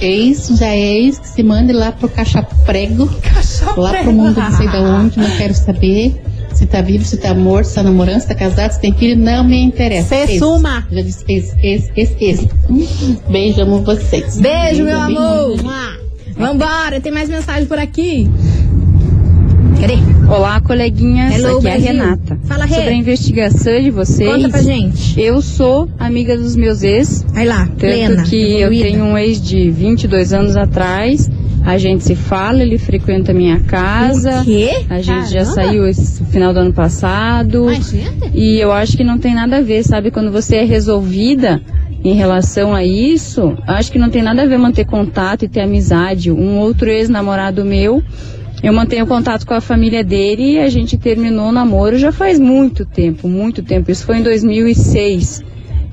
Ex 0.00 0.48
já 0.58 0.66
é 0.68 0.98
ex 0.98 1.18
que 1.18 1.28
se 1.28 1.42
mande 1.42 1.72
lá 1.72 1.92
pro 1.92 2.08
caixa 2.08 2.42
prego. 2.64 3.08
lá 3.76 3.94
pro 3.94 4.12
mundo 4.12 4.38
não 4.40 4.52
sei 4.56 4.68
de 4.68 4.76
onde, 4.78 5.18
não 5.18 5.30
quero 5.36 5.54
saber. 5.54 6.14
Se 6.54 6.64
tá 6.64 6.80
vivo, 6.80 7.04
se 7.04 7.18
tá 7.18 7.34
morto, 7.34 7.66
se 7.66 7.74
tá 7.74 7.82
namorando, 7.82 8.20
se 8.20 8.28
tá 8.28 8.34
casado, 8.34 8.72
se 8.72 8.80
tem 8.80 8.92
filho, 8.94 9.16
não 9.16 9.44
me 9.44 9.62
interessa. 9.62 10.26
Se 10.26 10.38
suma. 10.38 10.86
Já 10.90 11.02
disse 11.02 11.24
ex, 11.28 11.54
ex, 11.62 11.90
ex, 11.94 12.16
ex. 12.18 12.48
Beijo, 13.28 13.60
amo 13.60 13.82
vocês. 13.82 14.38
Beijo, 14.38 14.82
meu 14.84 14.98
beijo. 14.98 15.18
amor. 15.20 16.05
Vambora, 16.36 17.00
tem 17.00 17.12
mais 17.12 17.28
mensagem 17.28 17.66
por 17.66 17.78
aqui. 17.78 18.28
Cadê? 19.80 19.94
Olá, 20.28 20.60
coleguinhas. 20.60 21.34
Hello, 21.34 21.58
Aqui 21.58 21.66
é 21.66 21.70
a 21.70 21.72
Brasil. 21.74 21.92
Renata. 21.92 22.38
Fala, 22.44 22.64
Rê. 22.64 22.74
Sobre 22.74 22.90
a 22.90 22.94
investigação 22.94 23.80
de 23.82 23.90
vocês. 23.90 24.30
Conta 24.30 24.48
pra 24.50 24.62
gente. 24.62 25.20
Eu 25.20 25.40
sou 25.40 25.88
amiga 25.98 26.36
dos 26.36 26.56
meus 26.56 26.82
ex, 26.82 27.24
Vai 27.32 27.46
lá, 27.46 27.66
tanto 27.66 27.76
plena, 27.78 28.22
que 28.24 28.36
eu 28.36 28.72
evoluída. 28.72 28.84
tenho 28.88 29.04
um 29.04 29.18
ex 29.18 29.40
de 29.40 29.70
22 29.70 30.32
anos 30.32 30.56
atrás. 30.56 31.30
A 31.64 31.78
gente 31.78 32.04
se 32.04 32.14
fala, 32.14 32.62
ele 32.62 32.78
frequenta 32.78 33.32
a 33.32 33.34
minha 33.34 33.58
casa. 33.60 34.40
O 34.42 34.44
quê? 34.44 34.84
A 34.88 35.00
gente 35.02 35.30
já 35.32 35.40
Caramba. 35.44 35.54
saiu 35.54 35.88
esse 35.88 36.24
final 36.26 36.52
do 36.54 36.60
ano 36.60 36.72
passado. 36.72 37.68
Gente. 37.74 38.04
E 38.34 38.58
eu 38.62 38.70
acho 38.72 38.96
que 38.96 39.02
não 39.02 39.18
tem 39.18 39.34
nada 39.34 39.56
a 39.58 39.60
ver, 39.62 39.82
sabe? 39.82 40.10
Quando 40.12 40.30
você 40.30 40.56
é 40.58 40.64
resolvida 40.64 41.60
em 42.08 42.14
relação 42.14 42.74
a 42.74 42.84
isso, 42.84 43.56
acho 43.66 43.90
que 43.90 43.98
não 43.98 44.10
tem 44.10 44.22
nada 44.22 44.42
a 44.42 44.46
ver 44.46 44.58
manter 44.58 44.84
contato 44.84 45.44
e 45.44 45.48
ter 45.48 45.60
amizade. 45.60 46.30
Um 46.30 46.58
outro 46.58 46.88
ex-namorado 46.88 47.64
meu, 47.64 48.02
eu 48.62 48.72
mantenho 48.72 49.06
contato 49.06 49.46
com 49.46 49.54
a 49.54 49.60
família 49.60 50.02
dele 50.02 50.52
e 50.52 50.58
a 50.58 50.68
gente 50.68 50.96
terminou 50.96 51.48
o 51.48 51.52
namoro 51.52 51.98
já 51.98 52.12
faz 52.12 52.38
muito 52.38 52.84
tempo, 52.84 53.28
muito 53.28 53.62
tempo. 53.62 53.90
Isso 53.90 54.04
foi 54.04 54.18
em 54.18 54.22
2006. 54.22 55.42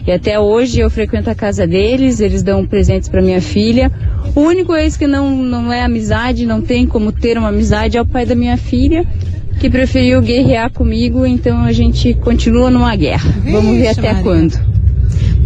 E 0.05 0.11
até 0.11 0.37
hoje 0.39 0.81
eu 0.81 0.89
frequento 0.89 1.29
a 1.29 1.35
casa 1.35 1.65
deles, 1.65 2.19
eles 2.19 2.43
dão 2.43 2.65
presentes 2.65 3.07
para 3.07 3.21
minha 3.21 3.41
filha. 3.41 3.91
O 4.35 4.41
único 4.41 4.75
ex 4.75 4.97
que 4.97 5.07
não, 5.07 5.35
não 5.35 5.71
é 5.71 5.81
amizade, 5.81 6.45
não 6.45 6.61
tem 6.61 6.85
como 6.85 7.11
ter 7.11 7.37
uma 7.37 7.49
amizade, 7.49 7.97
é 7.97 8.01
o 8.01 8.05
pai 8.05 8.25
da 8.25 8.35
minha 8.35 8.57
filha, 8.57 9.05
que 9.59 9.69
preferiu 9.69 10.21
guerrear 10.21 10.71
comigo, 10.71 11.25
então 11.25 11.63
a 11.63 11.71
gente 11.71 12.13
continua 12.15 12.69
numa 12.69 12.93
guerra. 12.95 13.33
Vamos 13.45 13.77
ver 13.77 13.87
Vixe, 13.87 13.99
até 13.99 14.13
Maria. 14.13 14.23
quando. 14.23 14.72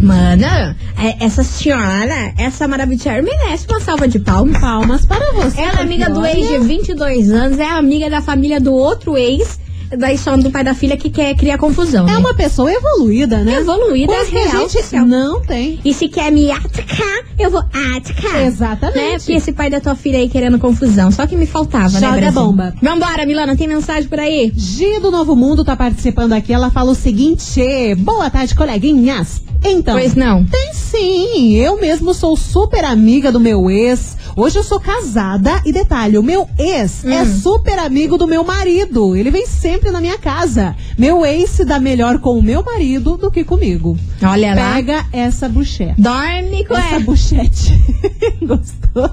Mana, 0.00 0.76
é- 0.96 1.24
essa 1.24 1.42
senhora, 1.42 2.32
essa 2.38 2.68
maravilhosa, 2.68 3.20
merece 3.20 3.66
uma 3.68 3.80
salva 3.80 4.06
de 4.06 4.18
palmas. 4.20 4.60
Palmas 4.60 5.04
para 5.04 5.32
você. 5.32 5.60
Ela 5.60 5.80
é 5.80 5.82
amiga 5.82 6.08
do 6.08 6.24
ex 6.24 6.36
de 6.36 6.54
olha, 6.54 6.60
22 6.60 7.30
anos, 7.30 7.58
é 7.58 7.68
amiga 7.68 8.08
da 8.08 8.22
família 8.22 8.60
do 8.60 8.72
outro 8.72 9.16
ex. 9.16 9.58
Daí 9.96 10.18
só 10.18 10.36
do 10.36 10.50
pai 10.50 10.62
da 10.64 10.74
filha 10.74 10.96
que 10.96 11.10
quer 11.10 11.34
criar 11.34 11.58
confusão. 11.58 12.08
É 12.08 12.12
né? 12.12 12.18
uma 12.18 12.34
pessoa 12.34 12.72
evoluída, 12.72 13.38
né? 13.44 13.56
Evoluída, 13.60 14.12
Coisa 14.12 14.30
que 14.30 14.36
a 14.38 14.50
real, 14.50 14.68
gente 14.68 14.96
não 15.06 15.40
tem. 15.40 15.80
E 15.84 15.94
se 15.94 16.08
quer 16.08 16.30
me 16.30 16.50
atacar, 16.50 17.24
eu 17.38 17.50
vou 17.50 17.60
atacar. 17.60 18.42
Exatamente. 18.46 18.98
Né? 18.98 19.18
Porque 19.18 19.32
esse 19.32 19.52
pai 19.52 19.70
da 19.70 19.80
tua 19.80 19.94
filha 19.94 20.18
aí 20.18 20.28
querendo 20.28 20.58
confusão. 20.58 21.10
Só 21.10 21.26
que 21.26 21.36
me 21.36 21.46
faltava, 21.46 21.88
Joga 21.90 22.10
né, 22.12 22.20
Brasil? 22.20 22.40
bomba. 22.42 22.74
Vambora, 22.82 23.26
Milana, 23.26 23.56
tem 23.56 23.68
mensagem 23.68 24.08
por 24.08 24.18
aí? 24.18 24.52
Gia 24.54 25.00
do 25.00 25.10
Novo 25.10 25.34
Mundo 25.36 25.64
tá 25.64 25.76
participando 25.76 26.32
aqui. 26.32 26.52
Ela 26.52 26.70
fala 26.70 26.90
o 26.90 26.94
seguinte: 26.94 27.60
Boa 27.98 28.28
tarde, 28.30 28.54
coleguinhas. 28.54 29.42
Então. 29.64 29.94
Pois 29.98 30.14
não. 30.14 30.44
Tem 30.44 30.72
sim. 30.72 31.56
Eu 31.56 31.80
mesmo 31.80 32.14
sou 32.14 32.36
super 32.36 32.84
amiga 32.84 33.32
do 33.32 33.40
meu 33.40 33.70
ex. 33.70 34.16
Hoje 34.36 34.56
eu 34.56 34.62
sou 34.62 34.78
casada 34.78 35.60
e 35.66 35.72
detalhe, 35.72 36.16
o 36.16 36.22
meu 36.22 36.48
ex 36.56 37.04
é 37.04 37.22
Hum. 37.22 37.40
super 37.42 37.76
amigo 37.80 38.16
do 38.16 38.26
meu 38.28 38.44
marido. 38.44 39.16
Ele 39.16 39.32
vem 39.32 39.46
sempre 39.46 39.77
na 39.90 40.00
minha 40.00 40.18
casa. 40.18 40.74
Meu 40.96 41.24
ex 41.24 41.50
se 41.50 41.64
dá 41.64 41.78
melhor 41.78 42.18
com 42.18 42.38
o 42.38 42.42
meu 42.42 42.62
marido 42.64 43.16
do 43.16 43.30
que 43.30 43.44
comigo. 43.44 43.96
Olha 44.22 44.54
lá. 44.54 44.74
Pega 44.74 45.06
essa 45.12 45.48
bucheta. 45.48 45.94
Dorme 45.98 46.64
com 46.64 46.76
Essa 46.76 46.94
ela. 46.96 47.04
buchete. 47.04 47.72
Gostou? 48.42 49.10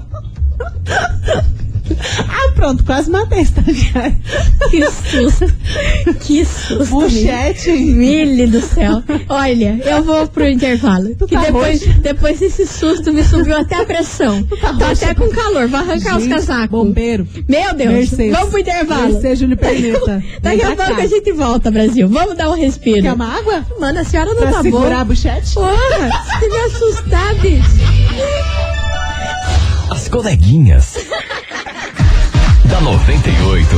ah, 2.28 2.52
pronto, 2.54 2.84
quase 2.84 3.10
matei 3.10 3.38
a 3.38 3.42
estagiária. 3.42 4.16
Que 4.70 4.84
susto. 4.90 5.54
Que 6.20 6.44
susto. 6.44 6.84
Buchete. 6.86 7.70
Milho 7.70 8.48
do 8.50 8.60
céu. 8.60 9.02
Olha, 9.28 9.80
eu 9.84 10.02
vou 10.02 10.26
pro 10.28 10.46
intervalo. 10.48 11.14
Tu 11.16 11.26
que 11.26 11.34
tá 11.34 11.42
depois, 11.42 11.84
roxa. 11.86 11.98
depois 12.00 12.40
desse 12.40 12.66
susto 12.66 13.12
me 13.12 13.22
subiu 13.24 13.56
até 13.56 13.76
a 13.76 13.84
pressão. 13.84 14.42
tá 14.44 14.72
Tô 14.74 14.84
roxa. 14.86 15.04
até 15.06 15.14
com 15.14 15.28
calor. 15.30 15.68
Vou 15.68 15.80
arrancar 15.80 16.16
os 16.16 16.24
Gente, 16.24 16.34
casacos. 16.34 16.70
Bombeiro. 16.70 17.26
Meu 17.48 17.74
Deus. 17.74 17.92
Mercedes. 17.92 18.32
Vamos 18.32 18.50
pro 18.50 18.58
intervalo. 18.60 19.12
Mercedes 19.12 19.38
Júnior 19.38 19.58
Perneta. 19.58 20.24
Daqui 20.42 20.62
a 20.62 20.74
pra 20.76 20.86
pouco 20.86 21.00
a 21.00 21.06
gente 21.06 21.32
volta, 21.32 21.70
Brasil. 21.70 22.08
Vamos 22.08 22.36
dar 22.36 22.50
um 22.50 22.54
respiro. 22.54 23.02
Quer 23.02 23.12
uma 23.12 23.36
água? 23.38 23.64
Mano, 23.78 24.00
a 24.00 24.04
senhora 24.04 24.30
não 24.34 24.42
Pra 24.42 24.52
tá 24.52 24.62
segurar 24.62 24.88
boa. 24.88 25.00
a 25.00 25.04
buchete? 25.04 25.54
Porra, 25.54 25.76
você 26.40 26.48
me 26.48 26.56
assustar, 26.58 27.34
bicho. 27.36 27.70
As 29.90 30.08
coleguinhas. 30.08 30.96
Da 32.76 32.82
98. 32.82 33.74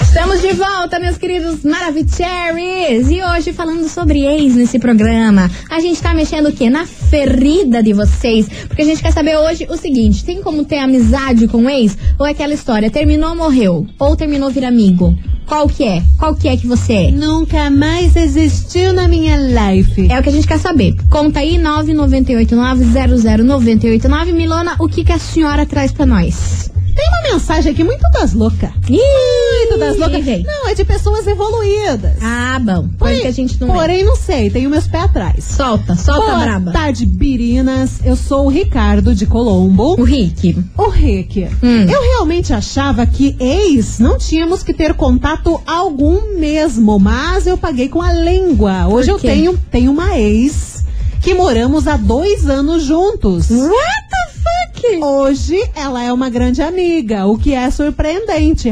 Estamos 0.00 0.40
de 0.40 0.52
volta, 0.54 0.98
meus 0.98 1.16
queridos 1.16 1.62
Maravicheries! 1.62 3.08
E 3.08 3.22
hoje 3.22 3.52
falando 3.52 3.88
sobre 3.88 4.26
ex 4.26 4.56
nesse 4.56 4.80
programa. 4.80 5.48
A 5.70 5.78
gente 5.78 6.02
tá 6.02 6.12
mexendo 6.12 6.48
o 6.48 6.52
quê? 6.52 6.68
Na 6.68 6.86
ferida 6.86 7.80
de 7.80 7.92
vocês. 7.92 8.48
Porque 8.66 8.82
a 8.82 8.84
gente 8.84 9.00
quer 9.00 9.12
saber 9.12 9.36
hoje 9.36 9.64
o 9.70 9.76
seguinte: 9.76 10.24
tem 10.24 10.42
como 10.42 10.64
ter 10.64 10.78
amizade 10.78 11.46
com 11.46 11.66
o 11.66 11.70
ex? 11.70 11.96
Ou 12.18 12.26
é 12.26 12.30
aquela 12.30 12.52
história, 12.52 12.90
terminou, 12.90 13.36
morreu? 13.36 13.86
Ou 13.96 14.16
terminou, 14.16 14.50
vira 14.50 14.66
amigo? 14.66 15.16
Qual 15.46 15.68
que 15.68 15.84
é? 15.84 16.02
Qual 16.18 16.34
que 16.34 16.48
é 16.48 16.56
que 16.56 16.66
você 16.66 16.92
é? 16.92 17.12
Nunca 17.12 17.70
mais 17.70 18.16
existiu 18.16 18.92
na 18.92 19.06
minha 19.06 19.36
life. 19.36 20.10
É 20.10 20.18
o 20.18 20.22
que 20.22 20.30
a 20.30 20.32
gente 20.32 20.48
quer 20.48 20.58
saber. 20.58 20.96
Conta 21.08 21.38
aí, 21.38 21.58
998900989. 21.58 24.32
Milona, 24.32 24.74
o 24.80 24.88
que, 24.88 25.04
que 25.04 25.12
a 25.12 25.18
senhora 25.18 25.64
traz 25.64 25.92
pra 25.92 26.06
nós? 26.06 26.69
Tem 27.00 27.08
uma 27.08 27.32
mensagem 27.32 27.72
aqui 27.72 27.82
muito 27.82 28.02
das 28.12 28.34
loucas. 28.34 28.68
Muito 28.86 29.78
das 29.78 29.96
loucas. 29.96 30.22
Não, 30.44 30.68
é 30.68 30.74
de 30.74 30.84
pessoas 30.84 31.26
evoluídas. 31.26 32.12
Ah, 32.20 32.60
bom. 32.60 32.90
Coisa 32.98 33.22
que 33.22 33.26
a 33.26 33.30
gente 33.32 33.58
não. 33.58 33.68
Porém, 33.68 34.04
não 34.04 34.14
sei, 34.16 34.50
tenho 34.50 34.68
meus 34.68 34.86
pés 34.86 35.04
atrás. 35.04 35.44
Solta, 35.44 35.94
solta 35.96 36.26
Boa 36.26 36.38
braba. 36.40 36.72
tarde, 36.72 37.06
Birinas. 37.06 38.00
Eu 38.04 38.16
sou 38.16 38.44
o 38.44 38.48
Ricardo 38.50 39.14
de 39.14 39.24
Colombo. 39.24 39.98
O 39.98 40.04
Rick. 40.04 40.62
O 40.76 40.90
Rick, 40.90 41.44
Hum. 41.62 41.86
eu 41.88 42.02
realmente 42.02 42.52
achava 42.52 43.06
que 43.06 43.34
ex 43.40 43.98
não 43.98 44.18
tínhamos 44.18 44.62
que 44.62 44.74
ter 44.74 44.92
contato 44.92 45.58
algum 45.66 46.38
mesmo, 46.38 46.98
mas 46.98 47.46
eu 47.46 47.56
paguei 47.56 47.88
com 47.88 48.02
a 48.02 48.12
língua. 48.12 48.86
Hoje 48.88 49.10
eu 49.10 49.18
tenho, 49.18 49.56
tenho 49.70 49.90
uma 49.90 50.18
ex 50.18 50.69
que 51.22 51.34
moramos 51.34 51.86
há 51.86 51.96
dois 51.96 52.48
anos 52.48 52.82
juntos. 52.82 53.50
What 53.50 54.08
the 54.10 54.30
fuck? 54.32 55.04
Hoje 55.04 55.58
ela 55.74 56.02
é 56.02 56.12
uma 56.12 56.30
grande 56.30 56.62
amiga, 56.62 57.26
o 57.26 57.38
que 57.38 57.52
é 57.52 57.70
surpreendente. 57.70 58.70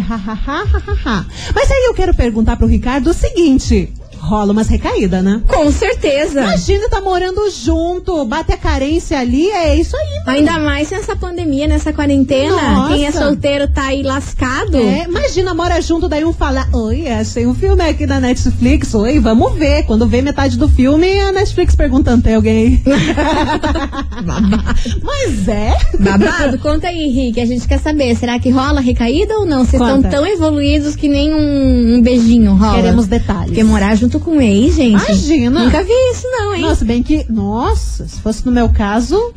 Mas 1.54 1.70
aí 1.70 1.84
eu 1.86 1.94
quero 1.94 2.14
perguntar 2.14 2.56
pro 2.56 2.66
Ricardo 2.66 3.10
o 3.10 3.14
seguinte: 3.14 3.92
rola 4.20 4.52
umas 4.52 4.68
recaídas, 4.68 5.22
né? 5.22 5.42
Com 5.46 5.70
certeza. 5.70 6.42
Imagina, 6.42 6.88
tá 6.88 7.00
morando 7.00 7.50
junto, 7.50 8.24
bate 8.24 8.52
a 8.52 8.56
carência 8.56 9.18
ali, 9.18 9.48
é 9.50 9.76
isso 9.76 9.96
aí. 9.96 10.20
mano. 10.26 10.38
Ainda 10.38 10.58
mais 10.58 10.90
nessa 10.90 11.16
pandemia, 11.16 11.66
nessa 11.66 11.92
quarentena. 11.92 12.70
Nossa. 12.70 12.94
Quem 12.94 13.06
é 13.06 13.12
solteiro 13.12 13.68
tá 13.68 13.86
aí 13.86 14.02
lascado. 14.02 14.76
É, 14.76 15.04
imagina, 15.04 15.54
mora 15.54 15.80
junto, 15.80 16.08
daí 16.08 16.24
um 16.24 16.32
fala, 16.32 16.66
oi, 16.72 17.08
achei 17.08 17.46
um 17.46 17.54
filme 17.54 17.82
aqui 17.82 18.06
da 18.06 18.20
Netflix, 18.20 18.94
oi, 18.94 19.18
vamos 19.18 19.54
ver. 19.54 19.84
Quando 19.84 20.06
vê 20.06 20.22
metade 20.22 20.56
do 20.56 20.68
filme, 20.68 21.18
a 21.20 21.32
Netflix 21.32 21.74
perguntando, 21.74 22.22
tem 22.22 22.34
alguém 22.34 22.58
aí? 22.58 22.82
Mas 25.02 25.48
é. 25.48 25.76
Babado, 25.98 26.58
conta 26.58 26.88
aí, 26.88 27.08
Rick. 27.08 27.40
A 27.40 27.46
gente 27.46 27.66
quer 27.66 27.78
saber, 27.78 28.14
será 28.16 28.38
que 28.38 28.50
rola 28.50 28.80
recaída 28.80 29.34
ou 29.34 29.46
não? 29.46 29.64
Vocês 29.64 29.80
estão 29.80 30.02
tão 30.02 30.26
evoluídos 30.26 30.96
que 30.96 31.08
nem 31.08 31.34
um, 31.34 31.96
um 31.96 32.02
beijinho 32.02 32.54
rola. 32.54 32.76
Queremos 32.76 33.06
detalhes. 33.06 33.48
Porque 33.48 33.64
morar 33.64 33.94
junto 33.94 34.07
com 34.20 34.38
o 34.38 34.40
ex, 34.40 34.74
gente. 34.76 35.04
Imagina. 35.04 35.64
Nunca 35.64 35.82
vi 35.82 35.92
isso, 36.12 36.26
não, 36.30 36.54
hein? 36.54 36.62
Nossa, 36.62 36.84
bem 36.84 37.02
que. 37.02 37.26
Nossa, 37.28 38.06
se 38.06 38.20
fosse 38.20 38.46
no 38.46 38.52
meu 38.52 38.68
caso. 38.68 39.34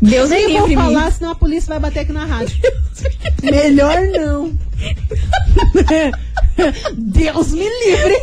Deus 0.00 0.30
é 0.30 0.36
Nem 0.36 0.58
vou 0.58 0.68
livre, 0.68 0.76
me. 0.76 0.82
falar, 0.94 1.10
senão 1.10 1.32
a 1.32 1.34
polícia 1.34 1.68
vai 1.70 1.80
bater 1.80 2.00
aqui 2.00 2.12
na 2.12 2.24
rádio. 2.24 2.56
Melhor 3.42 3.96
não. 4.12 4.52
Deus 6.96 7.52
me 7.52 7.64
livre. 7.64 8.14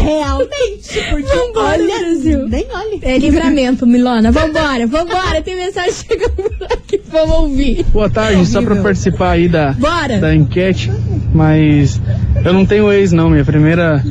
Realmente. 0.00 1.00
Porque 1.10 1.22
Vambora, 1.34 1.82
olha, 1.82 1.98
Brasil. 1.98 2.48
nem 2.48 2.66
olhe. 2.72 2.98
É 3.02 3.18
livramento, 3.18 3.86
Milona. 3.86 4.30
Vambora, 4.32 4.86
vambora. 4.86 5.42
Tem 5.42 5.56
mensagem 5.56 5.92
chegando 5.92 6.30
por 6.34 6.64
aqui, 6.64 7.00
vamos 7.10 7.36
ouvir. 7.36 7.84
Boa 7.92 8.10
tarde, 8.10 8.44
só 8.46 8.60
pra 8.62 8.76
participar 8.76 9.30
aí 9.32 9.48
da, 9.48 9.72
Bora. 9.72 10.18
da 10.18 10.34
enquete, 10.34 10.90
mas 11.32 12.00
eu 12.44 12.52
não 12.52 12.66
tenho 12.66 12.92
ex 12.92 13.12
não, 13.12 13.30
minha 13.30 13.44
primeira 13.44 14.04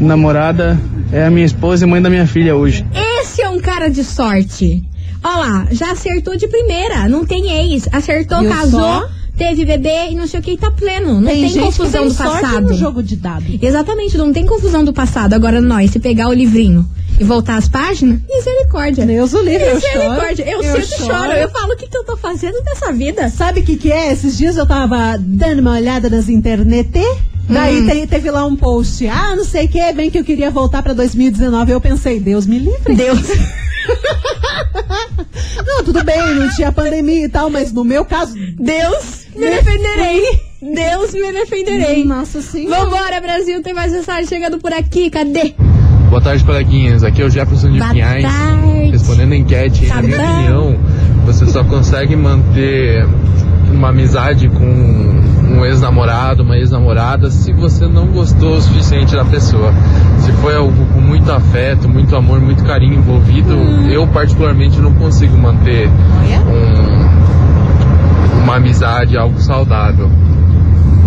namorada 0.00 0.78
é 1.12 1.24
a 1.24 1.30
minha 1.30 1.46
esposa 1.46 1.84
e 1.84 1.88
mãe 1.88 2.00
da 2.02 2.10
minha 2.10 2.26
filha 2.26 2.54
hoje. 2.56 2.84
Esse 3.20 3.42
é 3.42 3.48
um 3.48 3.60
cara 3.60 3.88
de 3.88 4.02
sorte. 4.04 4.84
Ó 5.22 5.28
lá, 5.40 5.66
já 5.70 5.92
acertou 5.92 6.36
de 6.36 6.46
primeira. 6.48 7.08
Não 7.08 7.24
tem 7.24 7.50
ex. 7.72 7.88
Acertou, 7.92 8.40
Viu 8.40 8.50
casou, 8.50 8.80
só? 8.80 9.08
teve 9.36 9.64
bebê 9.64 10.10
e 10.10 10.14
não 10.14 10.26
sei 10.26 10.40
o 10.40 10.42
que, 10.42 10.52
e 10.52 10.56
tá 10.56 10.70
pleno. 10.70 11.20
Não 11.20 11.24
tem, 11.30 11.48
gente 11.48 11.58
confusão 11.64 12.02
que 12.04 12.08
do 12.10 12.14
tem 12.14 12.26
sorte 12.26 12.42
passado. 12.42 12.68
no 12.68 12.74
jogo 12.74 13.02
de 13.02 13.16
dado. 13.16 13.44
Exatamente, 13.60 14.16
não 14.16 14.32
tem 14.32 14.46
confusão 14.46 14.84
do 14.84 14.92
passado. 14.92 15.34
Agora 15.34 15.60
nós, 15.60 15.90
se 15.90 15.98
pegar 15.98 16.28
o 16.28 16.32
livrinho 16.32 16.88
e 17.18 17.24
voltar 17.24 17.56
as 17.56 17.68
páginas, 17.68 18.20
misericórdia. 18.28 19.06
Deus 19.06 19.32
o 19.32 19.42
livre, 19.42 19.66
eu 19.66 19.80
choro. 19.80 19.94
Misericórdia. 19.98 20.44
Eu, 20.48 20.62
Eu 20.62 20.72
sempre 20.72 20.86
choro. 20.86 21.12
choro. 21.12 21.32
Eu 21.32 21.48
falo 21.50 21.72
o 21.72 21.76
que, 21.76 21.88
que 21.88 21.96
eu 21.96 22.04
tô 22.04 22.16
fazendo 22.16 22.62
nessa 22.62 22.92
vida. 22.92 23.28
Sabe 23.30 23.60
o 23.60 23.62
que, 23.64 23.76
que 23.76 23.90
é? 23.90 24.12
Esses 24.12 24.36
dias 24.36 24.56
eu 24.56 24.66
tava 24.66 25.16
dando 25.18 25.60
uma 25.60 25.72
olhada 25.72 26.08
nas 26.10 26.28
internet. 26.28 27.00
Daí 27.48 27.80
Hum. 27.80 27.86
te- 27.88 28.06
teve 28.08 28.30
lá 28.30 28.44
um 28.44 28.56
post. 28.56 29.06
Ah, 29.08 29.34
não 29.36 29.44
sei 29.44 29.66
o 29.66 29.68
que, 29.68 29.92
bem 29.92 30.10
que 30.10 30.18
eu 30.18 30.24
queria 30.24 30.50
voltar 30.50 30.82
pra 30.82 30.92
2019. 30.92 31.70
Eu 31.72 31.80
pensei, 31.80 32.18
Deus 32.18 32.46
me 32.46 32.58
livre. 32.58 32.94
Deus. 32.94 33.20
Não, 35.66 35.84
tudo 35.84 36.02
bem, 36.04 36.34
não 36.34 36.48
tinha 36.54 36.72
pandemia 36.72 37.24
e 37.26 37.28
tal, 37.28 37.48
mas 37.50 37.72
no 37.72 37.84
meu 37.84 38.04
caso. 38.04 38.34
Deus, 38.58 39.26
me 39.34 39.48
defenderei. 39.48 40.22
Deus, 40.60 41.12
me 41.12 41.32
defenderei. 41.32 42.04
Nossa 42.04 42.40
senhora. 42.42 42.84
Vambora, 42.84 43.20
Brasil. 43.20 43.62
Tem 43.62 43.72
mais 43.74 43.92
mensagem 43.92 44.26
chegando 44.26 44.58
por 44.58 44.72
aqui. 44.72 45.08
Cadê? 45.10 45.54
Boa 46.08 46.20
tarde, 46.20 46.44
coleguinhas. 46.44 47.04
Aqui 47.04 47.22
é 47.22 47.26
o 47.26 47.30
Jefferson 47.30 47.70
de 47.72 47.78
Boa 47.78 47.90
Pinhais. 47.92 48.22
tarde. 48.22 48.90
Respondendo 48.90 49.32
a 49.32 49.36
enquete, 49.36 49.86
Tá 49.86 49.96
na 49.96 50.02
minha 50.02 50.16
opinião, 50.20 50.78
você 51.24 51.46
só 51.46 51.62
consegue 51.64 52.16
manter 52.16 53.04
uma 53.72 53.90
amizade 53.90 54.48
com 54.48 55.15
um 55.56 55.64
ex-namorado, 55.64 56.42
uma 56.42 56.56
ex-namorada, 56.56 57.30
se 57.30 57.52
você 57.52 57.86
não 57.86 58.06
gostou 58.08 58.56
o 58.56 58.60
suficiente 58.60 59.14
da 59.16 59.24
pessoa. 59.24 59.72
Se 60.18 60.30
foi 60.32 60.54
algo 60.56 60.86
com 60.92 61.00
muito 61.00 61.30
afeto, 61.32 61.88
muito 61.88 62.14
amor, 62.14 62.40
muito 62.40 62.62
carinho 62.64 62.94
envolvido, 62.94 63.54
Hum. 63.56 63.88
eu 63.88 64.06
particularmente 64.08 64.78
não 64.80 64.92
consigo 64.94 65.36
manter 65.38 65.88
um- 66.46 68.42
uma 68.44 68.56
amizade, 68.56 69.16
algo 69.16 69.40
saudável. 69.40 70.10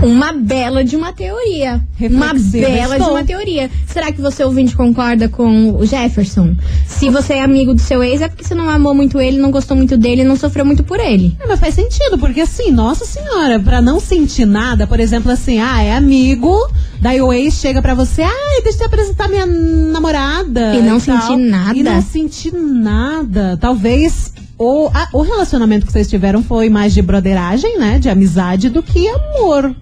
Uma 0.01 0.31
bela 0.31 0.83
de 0.83 0.95
uma 0.95 1.11
teoria. 1.11 1.81
Uma 1.99 2.27
Reflexiva 2.27 2.67
bela 2.67 2.95
de 2.95 3.01
estou. 3.01 3.11
uma 3.11 3.23
teoria. 3.23 3.69
Será 3.85 4.11
que 4.11 4.21
você 4.21 4.43
ouvinte 4.43 4.75
concorda 4.75 5.27
com 5.27 5.71
o 5.75 5.85
Jefferson? 5.85 6.55
Se 6.87 7.09
você 7.09 7.33
é 7.33 7.41
amigo 7.41 7.73
do 7.73 7.81
seu 7.81 8.01
ex, 8.01 8.21
é 8.21 8.29
porque 8.29 8.43
você 8.43 8.55
não 8.55 8.69
amou 8.69 8.93
muito 8.93 9.19
ele, 9.19 9.37
não 9.37 9.51
gostou 9.51 9.75
muito 9.75 9.97
dele, 9.97 10.23
não 10.23 10.37
sofreu 10.37 10.65
muito 10.65 10.83
por 10.83 10.99
ele. 10.99 11.35
É, 11.39 11.45
mas 11.45 11.59
faz 11.59 11.73
sentido, 11.73 12.17
porque 12.17 12.41
assim, 12.41 12.71
nossa 12.71 13.03
senhora, 13.03 13.59
pra 13.59 13.81
não 13.81 13.99
sentir 13.99 14.45
nada, 14.45 14.87
por 14.87 14.99
exemplo, 15.01 15.31
assim, 15.31 15.59
ah, 15.59 15.81
é 15.81 15.93
amigo, 15.93 16.55
daí 17.01 17.21
o 17.21 17.33
ex 17.33 17.55
chega 17.55 17.81
pra 17.81 17.93
você, 17.93 18.21
ai, 18.21 18.61
deixa 18.63 18.77
eu 18.77 18.81
te 18.81 18.85
apresentar 18.85 19.27
minha 19.27 19.45
namorada. 19.45 20.75
E 20.75 20.81
não 20.81 20.99
tal. 20.99 21.21
sentir 21.21 21.37
nada. 21.37 21.77
E 21.77 21.83
não 21.83 22.01
sentir 22.01 22.53
nada. 22.53 23.57
Talvez 23.59 24.31
o, 24.59 24.87
a- 24.93 25.07
o 25.13 25.21
relacionamento 25.21 25.85
que 25.87 25.91
vocês 25.91 26.07
tiveram 26.09 26.43
foi 26.43 26.69
mais 26.69 26.93
de 26.93 27.01
broderagem, 27.01 27.79
né? 27.79 27.97
De 27.97 28.09
amizade 28.09 28.69
do 28.69 28.83
que 28.83 29.07
amor. 29.07 29.73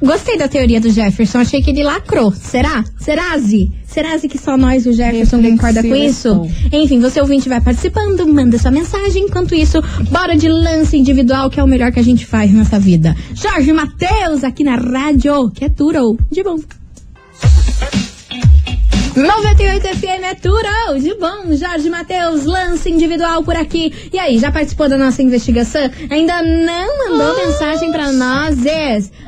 Gostei 0.00 0.38
da 0.38 0.46
teoria 0.46 0.80
do 0.80 0.88
Jefferson, 0.90 1.38
achei 1.38 1.60
que 1.60 1.70
ele 1.70 1.82
lacrou. 1.82 2.30
Será? 2.30 2.84
Será-se? 3.00 3.72
Será-se 3.84 4.28
que 4.28 4.38
só 4.38 4.56
nós 4.56 4.86
e 4.86 4.90
o 4.90 4.92
Jefferson 4.92 5.42
concorda 5.42 5.82
com 5.82 5.88
isso? 5.96 6.28
Enfim, 6.72 7.00
você 7.00 7.20
ouvinte 7.20 7.48
vai 7.48 7.60
participando, 7.60 8.24
manda 8.28 8.56
sua 8.58 8.70
mensagem. 8.70 9.24
Enquanto 9.24 9.56
isso, 9.56 9.80
bora 10.08 10.36
de 10.36 10.48
lance 10.48 10.96
individual, 10.96 11.50
que 11.50 11.58
é 11.58 11.64
o 11.64 11.66
melhor 11.66 11.90
que 11.90 11.98
a 11.98 12.04
gente 12.04 12.24
faz 12.24 12.52
nessa 12.52 12.78
vida. 12.78 13.16
Jorge 13.34 13.72
Matheus, 13.72 14.44
aqui 14.44 14.62
na 14.62 14.76
rádio, 14.76 15.50
que 15.50 15.64
é 15.64 15.68
Turo. 15.68 16.16
De 16.30 16.44
bom. 16.44 16.58
98 19.14 19.82
FM 19.96 20.22
é 20.22 20.34
Turo, 20.34 21.00
de 21.00 21.14
bom. 21.14 21.54
Jorge 21.56 21.88
Matheus, 21.88 22.44
lance 22.44 22.90
individual 22.90 23.42
por 23.42 23.56
aqui. 23.56 23.92
E 24.12 24.18
aí, 24.18 24.38
já 24.38 24.50
participou 24.52 24.88
da 24.88 24.98
nossa 24.98 25.22
investigação? 25.22 25.90
Ainda 26.10 26.42
não 26.42 27.10
mandou 27.10 27.36
mensagem 27.46 27.90
pra 27.90 28.12
nós? 28.12 28.58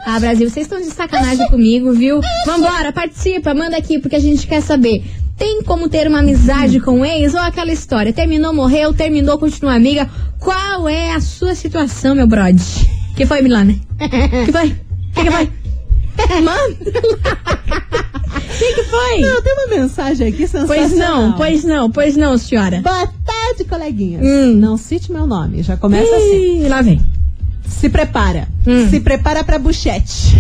Ah, 0.04 0.18
Brasil, 0.20 0.48
vocês 0.48 0.66
estão 0.66 0.80
de 0.80 0.86
sacanagem 0.86 1.48
comigo, 1.48 1.92
viu? 1.92 2.20
Vambora, 2.46 2.92
participa, 2.92 3.54
manda 3.54 3.76
aqui, 3.76 3.98
porque 3.98 4.16
a 4.16 4.20
gente 4.20 4.46
quer 4.46 4.60
saber. 4.60 5.02
Tem 5.36 5.62
como 5.62 5.88
ter 5.88 6.06
uma 6.06 6.18
amizade 6.18 6.80
com 6.80 7.04
ex 7.04 7.32
ou 7.34 7.40
aquela 7.40 7.72
história? 7.72 8.12
Terminou, 8.12 8.52
morreu, 8.52 8.92
terminou, 8.92 9.38
continua 9.38 9.74
amiga. 9.74 10.08
Qual 10.38 10.88
é 10.88 11.12
a 11.14 11.20
sua 11.20 11.54
situação, 11.54 12.14
meu 12.14 12.26
brode? 12.26 12.62
Que 13.16 13.24
foi, 13.24 13.40
Milana? 13.40 13.74
Que 14.44 14.52
foi? 14.52 14.76
Que 15.14 15.24
que 15.24 15.30
foi? 15.30 15.50
Mano! 18.32 18.40
que 18.60 18.74
que 18.74 18.84
foi? 18.84 19.20
Não, 19.20 19.42
tem 19.42 19.52
uma 19.54 19.66
mensagem 19.68 20.28
aqui 20.28 20.46
sensacional. 20.46 20.76
Pois 20.76 20.92
não, 20.92 21.32
pois 21.32 21.64
não, 21.64 21.90
pois 21.90 22.16
não, 22.16 22.38
senhora. 22.38 22.80
Boa 22.80 23.06
tarde, 23.24 23.64
coleguinhas. 23.68 24.22
Hum. 24.24 24.54
Não 24.54 24.76
cite 24.76 25.10
meu 25.10 25.26
nome, 25.26 25.62
já 25.62 25.76
começa 25.76 26.14
assim. 26.14 26.64
Ih, 26.64 26.68
lá 26.68 26.82
vem. 26.82 27.00
Se 27.66 27.88
prepara. 27.88 28.48
Hum. 28.66 28.88
Se 28.88 29.00
prepara 29.00 29.42
pra 29.42 29.58
buchete. 29.58 30.36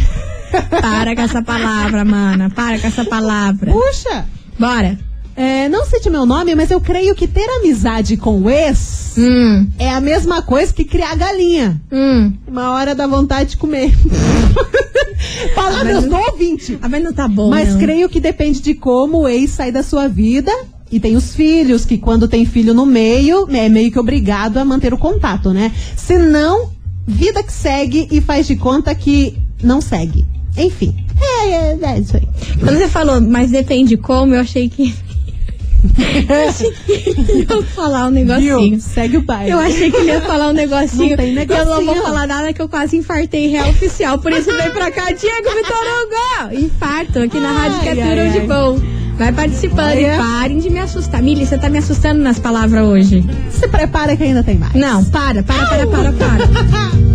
Para 0.80 1.14
com 1.14 1.22
essa 1.22 1.42
palavra, 1.42 2.04
mana. 2.04 2.50
Para 2.50 2.78
com 2.78 2.86
essa 2.86 3.04
palavra. 3.04 3.72
Puxa! 3.72 4.26
Bora. 4.58 4.98
É, 5.42 5.70
não 5.70 5.86
cite 5.86 6.10
meu 6.10 6.26
nome, 6.26 6.54
mas 6.54 6.70
eu 6.70 6.80
creio 6.82 7.14
que 7.14 7.26
ter 7.26 7.48
amizade 7.48 8.16
com 8.18 8.42
o 8.42 8.50
ex 8.50 9.14
Hum, 9.16 9.66
é 9.78 9.88
a 9.90 10.00
mesma 10.00 10.42
coisa 10.42 10.70
que 10.72 10.84
criar 10.84 11.16
galinha. 11.16 11.80
hum. 11.90 12.32
Uma 12.46 12.72
hora 12.72 12.94
dá 12.94 13.06
vontade 13.06 13.50
de 13.50 13.56
comer. 13.56 13.90
Palavras 15.54 16.04
do 16.04 16.14
ouvinte. 16.16 16.78
Ah, 16.82 16.88
mas 16.88 17.02
não 17.02 17.12
tá 17.12 17.26
bom, 17.26 17.48
Mas 17.50 17.70
não. 17.70 17.78
creio 17.78 18.08
que 18.08 18.20
depende 18.20 18.60
de 18.60 18.74
como 18.74 19.20
o 19.22 19.28
ex 19.28 19.50
sai 19.52 19.72
da 19.72 19.82
sua 19.82 20.08
vida. 20.08 20.52
E 20.92 20.98
tem 20.98 21.16
os 21.16 21.34
filhos, 21.34 21.84
que 21.84 21.96
quando 21.98 22.26
tem 22.28 22.44
filho 22.44 22.74
no 22.74 22.84
meio, 22.84 23.46
é 23.50 23.68
meio 23.68 23.90
que 23.92 23.98
obrigado 23.98 24.58
a 24.58 24.64
manter 24.64 24.92
o 24.92 24.98
contato, 24.98 25.52
né? 25.52 25.72
Se 25.96 26.18
não, 26.18 26.70
vida 27.06 27.42
que 27.42 27.52
segue 27.52 28.08
e 28.10 28.20
faz 28.20 28.46
de 28.46 28.56
conta 28.56 28.92
que 28.94 29.38
não 29.62 29.80
segue. 29.80 30.24
Enfim. 30.58 30.94
É, 31.20 31.48
é, 31.48 31.78
é 31.80 31.98
isso 31.98 32.16
aí. 32.16 32.26
Quando 32.58 32.76
você 32.76 32.88
falou, 32.88 33.20
mas 33.20 33.50
depende 33.50 33.96
como, 33.96 34.34
eu 34.34 34.40
achei 34.40 34.68
que. 34.68 34.92
Eu 36.28 36.48
achei 36.48 36.70
que 36.72 36.92
ele 36.92 37.46
ia 37.48 37.62
falar 37.62 38.06
um 38.06 38.10
negocinho. 38.10 38.70
Viu? 38.70 38.80
Segue 38.80 39.16
o 39.16 39.22
baile. 39.22 39.50
Eu 39.50 39.58
achei 39.58 39.90
que 39.90 39.96
ele 39.96 40.10
ia 40.10 40.20
falar 40.20 40.48
um 40.48 40.52
negocinho. 40.52 41.10
Não 41.10 41.16
tem 41.16 41.34
e 41.34 41.38
Eu 41.38 41.46
não 41.46 41.64
vou 41.66 41.80
negocinho. 41.80 42.02
falar 42.02 42.26
nada 42.26 42.52
que 42.52 42.60
eu 42.62 42.68
quase 42.68 42.96
infartei 42.96 43.48
real 43.48 43.68
oficial. 43.70 44.18
Por 44.18 44.32
isso 44.32 44.50
vem 44.52 44.70
pra 44.70 44.90
cá, 44.90 45.10
Diego 45.12 45.48
Vitor 45.54 46.50
Hugo! 46.52 46.64
Infarto 46.64 47.18
aqui 47.20 47.38
na 47.40 47.52
Rádio 47.52 47.78
Ai, 47.80 47.84
Catura 47.96 48.22
ai, 48.22 48.30
de. 48.30 48.40
Bom. 48.40 48.78
Vai 49.16 49.32
participando 49.32 49.88
Olha. 49.90 50.14
e 50.14 50.16
parem 50.16 50.58
de 50.58 50.70
me 50.70 50.78
assustar. 50.78 51.22
Mili, 51.22 51.44
você 51.44 51.58
tá 51.58 51.68
me 51.68 51.76
assustando 51.78 52.22
nas 52.22 52.38
palavras 52.38 52.82
hoje. 52.82 53.22
Se 53.50 53.68
prepara 53.68 54.16
que 54.16 54.22
ainda 54.22 54.42
tem 54.42 54.56
mais. 54.56 54.72
Não, 54.72 55.04
para, 55.04 55.42
para, 55.42 55.66
para, 55.66 55.86
para, 55.86 56.12
para. 56.12 57.00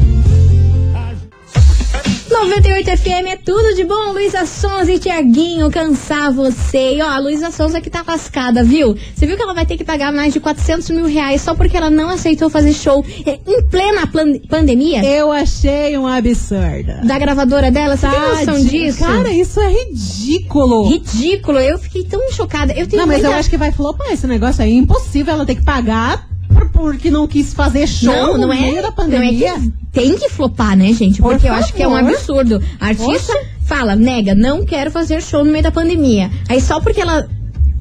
98 2.35 2.97
FM 2.97 3.27
é 3.27 3.37
tudo 3.37 3.73
de 3.75 3.85
bom, 3.85 4.11
Luísa 4.11 4.45
Sonza 4.45 4.91
e 4.91 4.99
Tiaguinho, 4.99 5.71
cansar 5.71 6.33
você. 6.33 6.95
E 6.95 7.01
ó, 7.01 7.07
a 7.07 7.17
Luísa 7.17 7.49
Sonza 7.49 7.79
que 7.79 7.89
tá 7.89 8.03
lascada, 8.05 8.61
viu? 8.61 8.93
Você 9.15 9.25
viu 9.25 9.37
que 9.37 9.41
ela 9.41 9.53
vai 9.53 9.65
ter 9.65 9.77
que 9.77 9.85
pagar 9.85 10.11
mais 10.11 10.33
de 10.33 10.41
400 10.41 10.89
mil 10.89 11.05
reais 11.05 11.41
só 11.41 11.55
porque 11.55 11.77
ela 11.77 11.89
não 11.89 12.09
aceitou 12.09 12.49
fazer 12.49 12.73
show 12.73 13.03
em 13.25 13.63
plena 13.63 14.01
pandemia 14.49 15.03
Eu 15.03 15.31
achei 15.31 15.97
um 15.97 16.05
absurdo. 16.05 17.07
da 17.07 17.17
gravadora 17.17 17.71
dela? 17.71 17.95
Você 17.95 18.07
tem 18.07 18.19
noção 18.19 18.59
disso? 18.65 18.99
Cara, 18.99 19.31
isso 19.31 19.59
é 19.61 19.71
ridículo. 19.71 20.89
Ridículo, 20.89 21.59
eu 21.59 21.79
fiquei 21.79 22.03
tão 22.03 22.31
chocada. 22.33 22.73
Eu 22.73 22.85
tenho 22.85 23.01
Não, 23.01 23.07
mas 23.07 23.21
muita... 23.21 23.33
eu 23.33 23.39
acho 23.39 23.49
que 23.49 23.57
vai 23.57 23.71
flopar 23.71 24.11
esse 24.11 24.27
negócio 24.27 24.61
aí. 24.61 24.71
É 24.71 24.75
impossível 24.75 25.33
ela 25.33 25.45
ter 25.45 25.55
que 25.55 25.63
pagar 25.63 26.27
porque 26.71 27.09
não 27.11 27.27
quis 27.27 27.53
fazer 27.53 27.87
show 27.87 28.13
Não, 28.13 28.37
não 28.37 28.47
no 28.47 28.53
é, 28.53 28.59
meio 28.59 28.75
da 28.75 28.81
não 28.81 28.87
é 28.87 28.91
pandemia. 28.91 29.53
que 29.53 29.71
tem 29.91 30.17
que 30.17 30.29
flopar, 30.29 30.75
né, 30.77 30.91
gente? 30.93 31.21
Por 31.21 31.31
Porque 31.33 31.47
eu 31.47 31.53
acho 31.53 31.73
que 31.73 31.81
é 31.83 31.87
um 31.87 31.95
absurdo. 31.95 32.61
A 32.79 32.87
artista 32.87 33.33
fala, 33.65 33.95
nega, 33.95 34.35
não 34.35 34.65
quero 34.65 34.91
fazer 34.91 35.21
show 35.21 35.43
no 35.43 35.51
meio 35.51 35.63
da 35.63 35.71
pandemia. 35.71 36.29
Aí 36.49 36.59
só 36.61 36.79
porque 36.79 37.01
ela. 37.01 37.27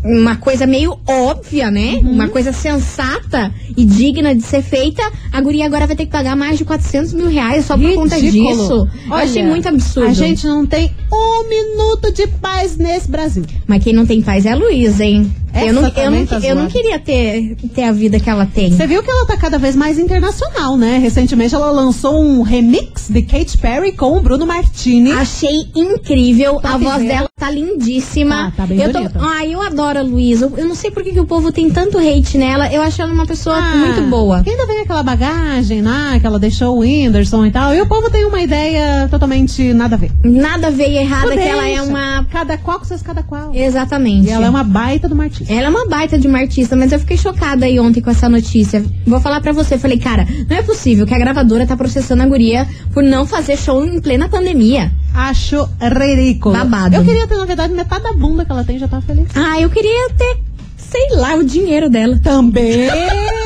Uma 0.06 0.37
coisa 0.37 0.66
meio 0.66 0.98
óbvia, 1.08 1.70
né? 1.70 1.94
Uhum. 1.94 2.12
Uma 2.12 2.28
coisa 2.28 2.52
sensata 2.52 3.50
e 3.74 3.87
digna 3.87 4.34
de 4.34 4.42
ser 4.42 4.60
feita. 4.60 5.02
A 5.32 5.40
guria 5.40 5.64
agora 5.64 5.87
vai 5.87 5.96
ter 5.96 6.04
que 6.04 6.12
pagar 6.12 6.37
mais 6.37 6.58
de 6.58 6.64
400 6.66 7.14
mil 7.14 7.26
reais 7.26 7.64
só 7.64 7.74
por 7.78 7.94
conta 7.94 8.20
disso. 8.20 8.87
eu 9.06 9.10
Olha, 9.10 9.24
achei 9.24 9.42
muito 9.42 9.66
absurdo. 9.66 10.10
A 10.10 10.12
gente 10.12 10.46
não 10.46 10.66
tem 10.66 10.92
um 11.10 11.48
minuto 11.48 12.12
de 12.12 12.26
paz 12.26 12.76
nesse 12.76 13.10
Brasil. 13.10 13.44
Mas 13.66 13.82
quem 13.82 13.94
não 13.94 14.04
tem 14.04 14.20
paz 14.20 14.44
é 14.44 14.52
a 14.52 14.56
Luísa, 14.56 15.02
hein? 15.02 15.34
Essa 15.54 15.66
eu 15.66 15.72
não, 15.72 15.82
eu, 15.82 16.10
não, 16.10 16.26
tá 16.26 16.38
eu 16.40 16.56
não 16.56 16.66
queria 16.66 16.98
ter, 16.98 17.56
ter 17.72 17.84
a 17.84 17.92
vida 17.92 18.18
que 18.18 18.28
ela 18.28 18.44
tem. 18.44 18.72
Você 18.72 18.86
viu 18.88 19.02
que 19.04 19.10
ela 19.10 19.24
tá 19.24 19.36
cada 19.36 19.56
vez 19.56 19.76
mais 19.76 20.00
internacional, 20.00 20.76
né? 20.76 20.98
Recentemente 20.98 21.54
ela 21.54 21.70
lançou 21.70 22.20
um 22.20 22.42
remix 22.42 23.08
de 23.08 23.22
Katy 23.22 23.58
Perry 23.58 23.92
com 23.92 24.16
o 24.16 24.20
Bruno 24.20 24.44
Martini. 24.46 25.12
Achei 25.12 25.68
incrível. 25.74 26.56
Tá 26.60 26.74
a 26.74 26.78
voz 26.78 26.98
vendo? 26.98 27.08
dela 27.08 27.28
tá 27.38 27.50
lindíssima. 27.50 28.52
Tá, 28.56 28.62
tá 28.62 28.66
bem 28.66 28.80
eu 28.80 28.92
tô. 28.92 28.98
Ai, 29.20 29.54
eu 29.54 29.62
adoro 29.62 30.00
a 30.00 30.02
Luísa. 30.02 30.52
Eu 30.56 30.66
não 30.66 30.74
sei 30.74 30.90
por 30.90 31.04
que, 31.04 31.12
que 31.12 31.20
o 31.20 31.26
povo 31.26 31.52
tem 31.52 31.70
tanto 31.70 31.98
hate 31.98 32.36
nela. 32.36 32.72
Eu 32.72 32.82
acho 32.82 33.00
ela 33.00 33.12
uma 33.12 33.26
pessoa 33.26 33.56
Ah, 33.56 33.76
muito 33.76 34.02
boa. 34.10 34.42
Ainda 34.44 34.66
vem 34.66 34.80
aquela 34.80 35.04
bagagem 35.04 35.82
lá, 35.82 36.18
que 36.18 36.26
ela 36.26 36.38
deixou 36.38 36.76
o 36.76 36.80
Whindersson 36.80 37.46
e 37.46 37.52
tal. 37.52 37.72
E 37.72 37.80
o 37.80 37.86
povo 37.86 38.10
tem 38.10 38.24
uma 38.24 38.40
ideia 38.40 39.06
totalmente 39.08 39.72
nada 39.72 39.94
a 39.94 39.98
ver. 39.98 40.10
Nada 40.24 40.70
veio 40.70 40.96
errado, 40.96 41.30
que 41.30 41.38
ela 41.38 41.68
é 41.68 41.80
uma. 41.80 42.26
Cada 42.30 42.58
qual 42.58 42.78
com 42.80 42.84
seus 42.84 43.02
cada 43.02 43.22
qual. 43.22 43.54
Exatamente. 43.54 44.26
E 44.26 44.30
ela 44.30 44.46
é 44.46 44.50
uma 44.50 44.64
baita 44.64 45.06
de 45.06 45.14
uma 45.14 45.24
artista. 45.24 45.43
Ela 45.48 45.66
é 45.66 45.68
uma 45.68 45.87
baita 45.87 46.18
de 46.18 46.26
uma 46.26 46.38
artista, 46.38 46.76
mas 46.76 46.92
eu 46.92 46.98
fiquei 46.98 47.16
chocada 47.16 47.66
aí 47.66 47.78
ontem 47.78 48.00
com 48.00 48.11
essa 48.11 48.28
notícia. 48.28 48.85
Vou 49.07 49.20
falar 49.20 49.40
pra 49.40 49.52
você, 49.52 49.78
falei, 49.78 49.98
cara, 49.98 50.26
não 50.48 50.57
é 50.57 50.62
possível 50.62 51.07
que 51.07 51.14
a 51.14 51.18
gravadora 51.18 51.66
tá 51.66 51.76
processando 51.76 52.22
a 52.22 52.26
guria 52.26 52.66
por 52.92 53.02
não 53.02 53.26
fazer 53.26 53.57
show 53.57 53.85
em 53.85 54.00
plena 54.00 54.28
pandemia. 54.28 54.90
Acho 55.14 55.68
ridículo. 55.80 56.57
Babado. 56.57 56.96
Eu 56.96 57.04
queria 57.04 57.26
ter, 57.26 57.37
na 57.37 57.44
verdade, 57.44 57.72
metade 57.72 58.02
da 58.02 58.12
bunda 58.12 58.44
que 58.44 58.52
ela 58.52 58.64
tem, 58.64 58.78
já 58.78 58.88
tava 58.88 59.02
feliz. 59.02 59.28
Ah, 59.35 59.61
eu 59.61 59.70
queria 59.70 60.11
ter, 60.11 60.38
sei 60.76 61.09
lá, 61.12 61.35
o 61.37 61.44
dinheiro 61.44 61.88
dela. 61.88 62.18
Também! 62.22 62.88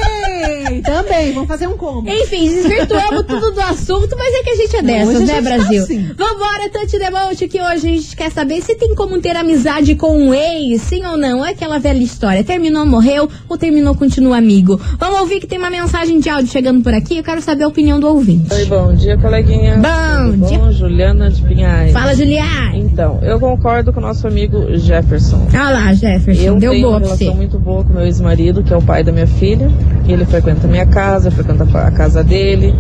Também, 0.83 1.33
vamos 1.33 1.49
fazer 1.49 1.67
um 1.67 1.77
combo. 1.77 2.09
Enfim, 2.09 2.49
desvirtuamos 2.49 3.25
tudo 3.29 3.53
do 3.53 3.61
assunto, 3.61 4.17
mas 4.17 4.35
é 4.35 4.43
que 4.43 4.51
a 4.51 4.57
gente 4.57 4.77
é 4.77 4.83
dessas, 4.83 5.21
né, 5.27 5.35
tá 5.35 5.41
Brasil? 5.43 5.83
assim. 5.83 6.03
Vambora, 6.17 6.69
Tante 6.73 6.99
Demonte, 6.99 7.49
que 7.49 7.61
hoje 7.61 7.75
a 7.75 7.79
gente 7.79 8.17
quer 8.17 8.31
saber 8.31 8.61
se 8.63 8.75
tem 8.75 8.95
como 8.95 9.21
ter 9.21 9.37
amizade 9.37 9.95
com 9.95 10.17
um 10.17 10.35
ex, 10.35 10.83
sim 10.83 11.05
ou 11.05 11.17
não. 11.17 11.45
É 11.45 11.51
aquela 11.51 11.79
velha 11.79 12.03
história. 12.03 12.43
Terminou, 12.45 12.85
morreu, 12.87 13.29
ou 13.49 13.57
terminou, 13.59 13.95
continua 13.95 14.39
amigo. 14.39 14.81
Vamos 14.99 15.21
ouvir 15.21 15.41
que 15.41 15.47
tem 15.47 15.59
uma 15.59 15.71
mensagem 15.71 16.21
de 16.21 16.29
áudio 16.29 16.51
chegando 16.51 16.83
por 16.83 16.93
aqui. 16.95 17.19
Eu 17.19 17.23
quero 17.25 17.41
saber 17.43 17.65
a 17.65 17.69
opinião 17.69 17.99
do 18.01 18.09
ouvinte. 18.09 18.53
Oi, 18.53 18.65
bom 18.67 18.95
dia, 18.95 19.17
coleguinha. 19.19 19.77
Bom 19.79 20.33
Tudo 20.33 20.47
dia. 20.49 20.59
bom? 20.59 20.73
Juliana 20.73 21.31
de 21.31 21.43
Pinhais. 21.43 21.93
Fala, 21.93 22.15
Juliana. 22.15 22.77
Então, 22.77 23.19
eu 23.23 23.39
concordo 23.41 23.93
com 23.93 23.99
o 24.01 24.03
nosso 24.03 24.27
amigo 24.27 24.77
Jefferson. 24.77 25.47
Olha 25.53 25.71
lá, 25.71 25.95
Jefferson, 25.95 26.43
Eu 26.43 26.57
deu 26.57 26.71
tenho 26.73 26.83
boa 26.83 26.93
uma 26.95 27.01
pra 27.01 27.09
relação 27.09 27.29
você. 27.29 27.37
muito 27.37 27.59
boa 27.59 27.85
com 27.85 27.93
meu 27.95 28.05
ex-marido, 28.05 28.63
que 28.63 28.73
é 28.73 28.77
o 28.77 28.83
pai 28.83 29.03
da 29.03 29.11
minha 29.13 29.27
filha. 29.27 29.71
Ele 30.07 30.25
frequenta 30.25 30.67
minha 30.69 30.87
casa, 30.87 31.31
frequenta 31.31 31.65
a 31.87 31.91
casa 31.91 32.23
dele. 32.23 32.75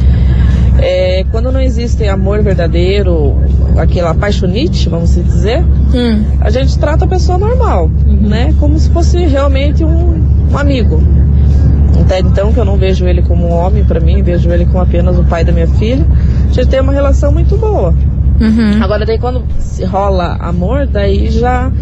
É, 0.81 1.25
quando 1.33 1.51
não 1.51 1.61
existe 1.61 2.07
amor 2.07 2.41
verdadeiro, 2.43 3.37
aquela 3.77 4.11
apaixonite, 4.11 4.89
vamos 4.89 5.15
dizer, 5.15 5.65
Hum, 5.93 6.23
a 6.41 6.51
gente 6.51 6.79
trata 6.79 7.05
a 7.05 7.09
pessoa 7.09 7.37
normal, 7.37 7.91
né? 8.07 8.55
Como 8.61 8.79
se 8.79 8.89
fosse 8.91 9.19
realmente 9.27 9.83
um, 9.85 10.23
um 10.53 10.57
amigo. 10.59 11.03
Até 12.01 12.21
então 12.21 12.53
que 12.53 12.61
eu 12.61 12.65
não 12.65 12.77
vejo 12.77 13.07
ele 13.07 13.23
como 13.23 13.47
um 13.49 13.53
homem 13.53 13.85
para 13.85 13.99
mim, 13.99 14.23
vejo 14.23 14.49
ele 14.51 14.65
como 14.67 14.81
apenas 14.81 15.19
o 15.19 15.25
pai 15.25 15.45
da 15.45 15.51
minha 15.53 15.67
filha. 15.67 16.07
A 16.49 16.53
gente 16.53 16.69
tem 16.69 16.81
uma 16.81 16.93
relação 16.93 17.33
muito 17.33 17.57
boa. 17.57 17.93
uhum. 18.41 18.83
Agora 18.83 19.05
daí 19.05 19.19
quando 19.19 19.43
se 19.59 19.85
rola 19.85 20.37
amor, 20.39 20.87
daí 20.87 21.29
já 21.31 21.73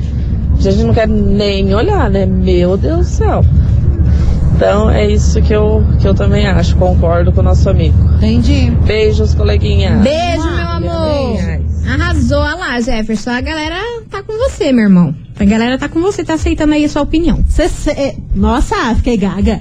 a 0.58 0.60
gente 0.60 0.82
não 0.84 0.94
quer 0.94 1.06
nem 1.06 1.74
olhar, 1.74 2.08
né? 2.08 2.24
Meu 2.24 2.76
Deus 2.78 2.98
do 2.98 3.04
céu. 3.04 3.44
Então 4.56 4.90
é 4.90 5.06
isso 5.06 5.40
que 5.42 5.52
eu, 5.52 5.84
que 6.00 6.08
eu 6.08 6.14
também 6.14 6.46
acho, 6.46 6.74
concordo 6.76 7.30
com 7.30 7.40
o 7.40 7.44
nosso 7.44 7.68
amigo. 7.68 7.96
Entendi. 8.16 8.70
Beijos, 8.86 9.34
coleguinha. 9.34 9.96
Beijo, 9.98 10.50
meu 10.50 10.66
amor. 10.66 11.38
Arrasou. 11.86 12.38
Olha 12.38 12.54
lá, 12.54 12.80
Jefferson. 12.80 13.30
A 13.30 13.40
galera 13.42 13.76
tá 14.10 14.22
com 14.22 14.32
você, 14.32 14.72
meu 14.72 14.84
irmão. 14.84 15.14
A 15.38 15.44
galera 15.44 15.76
tá 15.76 15.86
com 15.86 16.00
você, 16.00 16.24
tá 16.24 16.34
aceitando 16.34 16.72
aí 16.72 16.84
a 16.84 16.88
sua 16.88 17.02
opinião. 17.02 17.44
Cê, 17.48 17.68
cê- 17.68 18.16
nossa, 18.34 18.74
fiquei 18.94 19.18
gaga. 19.18 19.60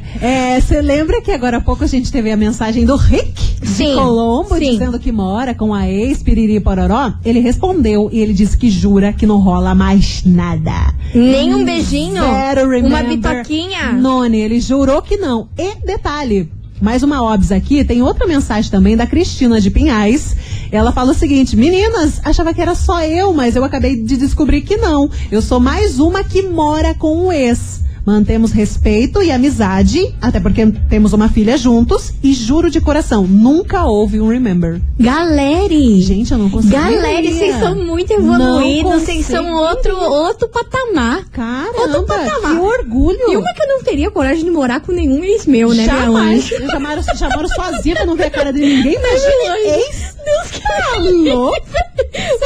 Você 0.62 0.82
lembra 0.82 1.22
que 1.22 1.32
agora 1.32 1.58
há 1.58 1.62
pouco 1.62 1.84
a 1.84 1.88
gente 1.88 2.10
teve 2.12 2.32
a 2.32 2.38
mensagem 2.38 2.86
do 2.86 2.96
Rick 2.96 3.60
de 3.60 3.68
Sim, 3.68 3.94
Colombo 3.96 4.56
sim. 4.56 4.72
dizendo 4.72 4.98
que 4.98 5.12
mora 5.12 5.54
com 5.54 5.74
a 5.74 5.90
ex 5.90 6.24
Piriri 6.24 6.62
Pororó? 6.62 7.12
Ele 7.26 7.40
respondeu 7.42 8.10
e 8.12 8.20
ele 8.22 8.34
disse 8.34 8.58
que 8.58 8.70
jura 8.70 9.12
que 9.12 9.26
não 9.28 9.38
rola 9.40 9.76
mais 9.76 10.24
nada. 10.26 10.94
Nem 11.14 11.54
um 11.54 11.66
beijinho? 11.66 12.22
Zero 12.24 12.70
remember. 12.70 13.02
Uma 13.02 13.04
bitoquinha? 13.04 13.92
None, 13.92 14.38
ele 14.40 14.62
jurou 14.62 15.02
que 15.02 15.18
não. 15.18 15.50
E 15.58 15.76
detalhe, 15.86 16.50
mais 16.82 17.04
uma 17.04 17.24
obs 17.24 17.52
aqui, 17.52 17.84
tem 17.86 18.02
outra 18.02 18.28
mensagem 18.28 18.70
também 18.70 18.98
da 18.98 19.08
Cristina 19.08 19.62
de 19.62 19.72
Pinhais. 19.72 20.36
Ela 20.72 20.92
fala 20.92 21.12
o 21.12 21.16
seguinte: 21.16 21.56
Meninas, 21.56 22.20
achava 22.24 22.54
que 22.54 22.62
era 22.62 22.76
só 22.76 23.02
eu, 23.02 23.34
mas 23.34 23.56
eu 23.56 23.64
acabei 23.64 23.96
de 23.96 24.18
descobrir 24.18 24.62
que 24.62 24.78
não. 24.78 25.10
Eu 25.32 25.42
sou 25.42 25.60
mais 25.60 26.00
uma 26.00 26.24
que 26.24 26.44
mora 26.44 26.94
com 26.94 27.28
o 27.28 27.32
ex. 27.32 27.82
Mantemos 28.06 28.52
respeito 28.52 29.22
e 29.24 29.32
amizade, 29.32 30.14
até 30.22 30.40
porque 30.40 30.66
temos 30.90 31.12
uma 31.12 31.28
filha 31.28 31.58
juntos, 31.58 32.14
e 32.22 32.34
juro 32.34 32.70
de 32.70 32.80
coração, 32.80 33.26
nunca 33.26 33.86
houve 33.86 34.22
um 34.22 34.28
remember. 34.28 34.80
Galere! 35.00 36.02
Gente, 36.02 36.32
eu 36.32 36.38
não 36.38 36.50
consigo. 36.50 36.72
Galere, 36.74 37.34
vocês 37.34 37.58
são 37.60 37.76
muito 37.76 38.12
evoluídos, 38.12 38.92
vocês 38.92 39.26
são 39.26 39.54
outro, 39.56 39.96
outro 39.98 40.48
patamar. 40.50 41.18
Outro 41.18 41.32
Caramba, 41.32 42.04
patamar. 42.04 42.52
que 42.52 42.62
orgulho. 42.62 43.32
E 43.32 43.38
uma 43.38 43.54
que 43.54 43.64
eu 43.64 43.68
não 43.68 43.84
teria 43.84 44.12
coragem 44.12 44.44
de 44.44 44.52
morar 44.52 44.82
com 44.82 44.92
nenhum 44.92 45.24
ex 45.24 45.46
meu, 45.48 45.70
né, 45.70 45.84
minha 45.84 45.96
Jamais. 45.96 46.52
moro, 46.80 47.02
já 47.18 47.30
moro 47.30 47.48
sozinha 47.50 47.96
pra 47.96 48.06
não 48.06 48.16
ver 48.16 48.26
a 48.26 48.30
cara 48.32 48.54
de 48.54 48.60
ninguém. 48.60 48.94
Imagina, 48.94 49.58
ex. 49.78 50.16
Deus 50.26 50.52
que 50.52 50.62
Tá 50.62 50.98
louco? 51.00 51.62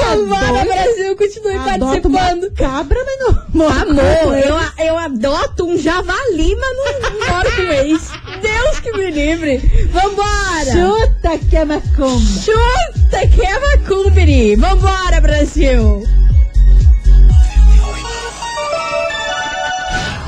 Vambora? 0.01 0.65
Brasil, 0.65 1.15
continue 1.15 1.55
Adota 1.55 1.79
participando. 1.79 2.51
cabra, 2.53 2.97
mas 3.05 3.19
não 3.53 3.69
Amor, 3.69 4.37
eu, 4.37 4.85
eu 4.85 4.97
adoto 5.49 5.65
um 5.65 5.77
javali, 5.77 6.55
mas 6.55 6.77
não, 6.77 7.09
não 7.09 7.27
moro 7.27 7.55
com 7.55 7.61
ex. 7.61 8.11
Deus 8.41 8.79
que 8.79 8.91
me 8.93 9.11
livre. 9.11 9.57
Vambora. 9.91 10.71
Chuta 10.71 11.37
que 11.37 11.57
é 11.57 11.65
macumba. 11.65 12.25
Chuta 12.41 13.27
que 13.27 13.41
é 13.41 13.59
macumbiri. 13.59 14.55
Vambora, 14.55 15.19
Brasil. 15.21 16.03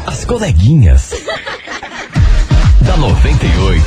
As 0.05 0.25
coleguinhas. 0.25 1.11
da 2.81 2.97
98. 2.97 3.83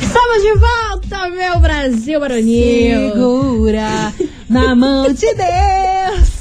Estamos 0.00 0.42
de 0.42 0.54
volta, 0.54 1.30
meu 1.30 1.60
Brasil 1.60 2.18
baronil. 2.18 3.12
Segura 3.12 4.12
na 4.48 4.74
mão 4.74 5.12
de 5.12 5.34
Deus. 5.34 6.31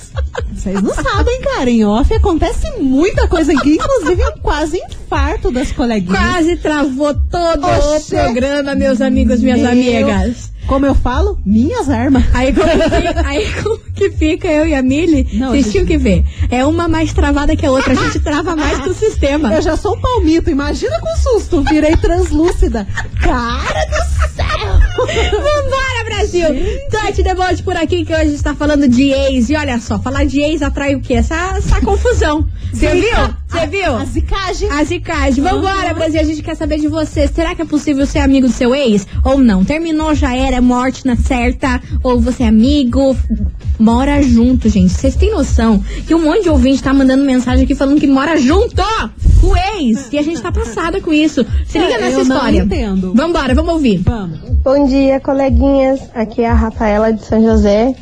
Vocês 0.53 0.81
não 0.81 0.93
sabem, 0.93 1.41
cara. 1.41 1.69
Em 1.69 1.83
off 1.85 2.13
acontece 2.13 2.69
muita 2.79 3.27
coisa 3.27 3.51
aqui, 3.53 3.75
inclusive 3.75 4.23
um 4.23 4.37
quase 4.41 4.77
infarto 4.77 5.51
das 5.51 5.71
coleguinhas. 5.71 6.17
Quase 6.19 6.55
travou 6.57 7.13
todo 7.13 7.65
Oxê. 7.95 8.15
o 8.15 8.23
programa, 8.23 8.75
meus 8.75 9.01
amigos, 9.01 9.41
minhas 9.41 9.59
Meu- 9.59 9.71
amigas. 9.71 10.51
Como 10.67 10.85
eu 10.85 10.93
falo, 10.93 11.39
minhas 11.43 11.89
armas. 11.89 12.23
Aí 12.33 12.53
como, 12.53 12.67
que, 12.69 13.19
aí 13.25 13.53
como 13.63 13.79
que 13.95 14.11
fica 14.11 14.47
eu 14.47 14.67
e 14.67 14.75
a 14.75 14.81
Mili? 14.81 15.23
Vocês 15.23 15.71
tinham 15.71 15.85
que 15.87 15.97
ver. 15.97 16.23
É 16.51 16.63
uma 16.63 16.87
mais 16.87 17.11
travada 17.11 17.55
que 17.55 17.65
a 17.65 17.71
outra. 17.71 17.93
A 17.93 17.95
gente 17.95 18.19
trava 18.19 18.55
mais 18.55 18.79
que 18.79 18.89
o 18.89 18.93
sistema. 18.93 19.53
Eu 19.53 19.61
já 19.61 19.75
sou 19.75 19.95
um 19.95 19.99
palmito, 19.99 20.51
imagina 20.51 20.99
com 20.99 21.15
susto. 21.17 21.63
Virei 21.63 21.97
translúcida. 21.97 22.87
Cara 23.21 23.85
do 23.87 24.35
céu! 24.35 24.79
Vambora, 25.31 25.90
Brasil! 26.21 26.45
Tati 26.91 27.23
Debote 27.23 27.63
por 27.63 27.75
aqui, 27.75 28.05
que 28.05 28.13
hoje 28.13 28.35
está 28.35 28.53
falando 28.53 28.87
de 28.87 29.09
ex. 29.09 29.49
E 29.49 29.55
olha 29.55 29.79
só, 29.79 29.97
falar 29.97 30.23
de 30.25 30.39
ex 30.39 30.61
atrai 30.61 30.93
o 30.95 31.01
quê? 31.01 31.15
Essa, 31.15 31.55
essa 31.57 31.81
confusão. 31.81 32.47
Você 32.71 32.89
viu? 32.93 33.11
Você 33.47 33.67
viu? 33.67 33.95
A 33.95 34.05
zicagem. 34.05 34.69
A 34.71 34.83
zicagem. 34.83 35.43
Vambora, 35.43 35.87
Uhum. 35.89 35.93
Brasil. 35.95 36.21
A 36.21 36.23
gente 36.23 36.41
quer 36.43 36.55
saber 36.55 36.79
de 36.79 36.87
você. 36.87 37.27
Será 37.27 37.55
que 37.55 37.61
é 37.61 37.65
possível 37.65 38.05
ser 38.05 38.19
amigo 38.19 38.47
do 38.47 38.53
seu 38.53 38.73
ex? 38.75 39.05
Ou 39.25 39.39
não? 39.39 39.65
Terminou, 39.65 40.13
já 40.13 40.35
era, 40.35 40.61
morte 40.61 41.05
na 41.05 41.15
certa? 41.15 41.81
Ou 42.03 42.19
você 42.19 42.43
é 42.43 42.47
amigo? 42.47 43.17
Mora 43.79 44.21
junto, 44.21 44.69
gente. 44.69 44.93
Vocês 44.93 45.15
têm 45.15 45.31
noção 45.31 45.83
que 46.07 46.13
um 46.13 46.21
monte 46.23 46.43
de 46.43 46.49
ouvinte 46.49 46.83
tá 46.83 46.93
mandando 46.93 47.25
mensagem 47.25 47.65
aqui 47.65 47.73
falando 47.75 47.99
que 47.99 48.07
mora 48.07 48.37
junto 48.37 48.81
o 49.43 49.55
ex. 49.55 50.11
E 50.11 50.17
a 50.17 50.21
gente 50.21 50.41
tá 50.41 50.51
passada 50.51 50.99
com 51.01 51.11
isso. 51.11 51.45
Se 51.65 51.79
liga 51.79 51.95
É, 51.95 52.01
nessa 52.01 52.19
eu 52.19 52.25
não 52.25 52.35
história. 52.35 52.59
entendo. 52.61 53.13
Vambora, 53.13 53.53
vamos 53.55 53.73
ouvir. 53.73 53.97
Vamos. 53.99 54.39
Bom 54.63 54.85
dia, 54.87 55.19
coleguinhas. 55.19 56.01
Aqui 56.13 56.41
é 56.43 56.49
a 56.49 56.53
Rafaela 56.53 57.11
de 57.11 57.23
São 57.23 57.41
José. 57.41 57.95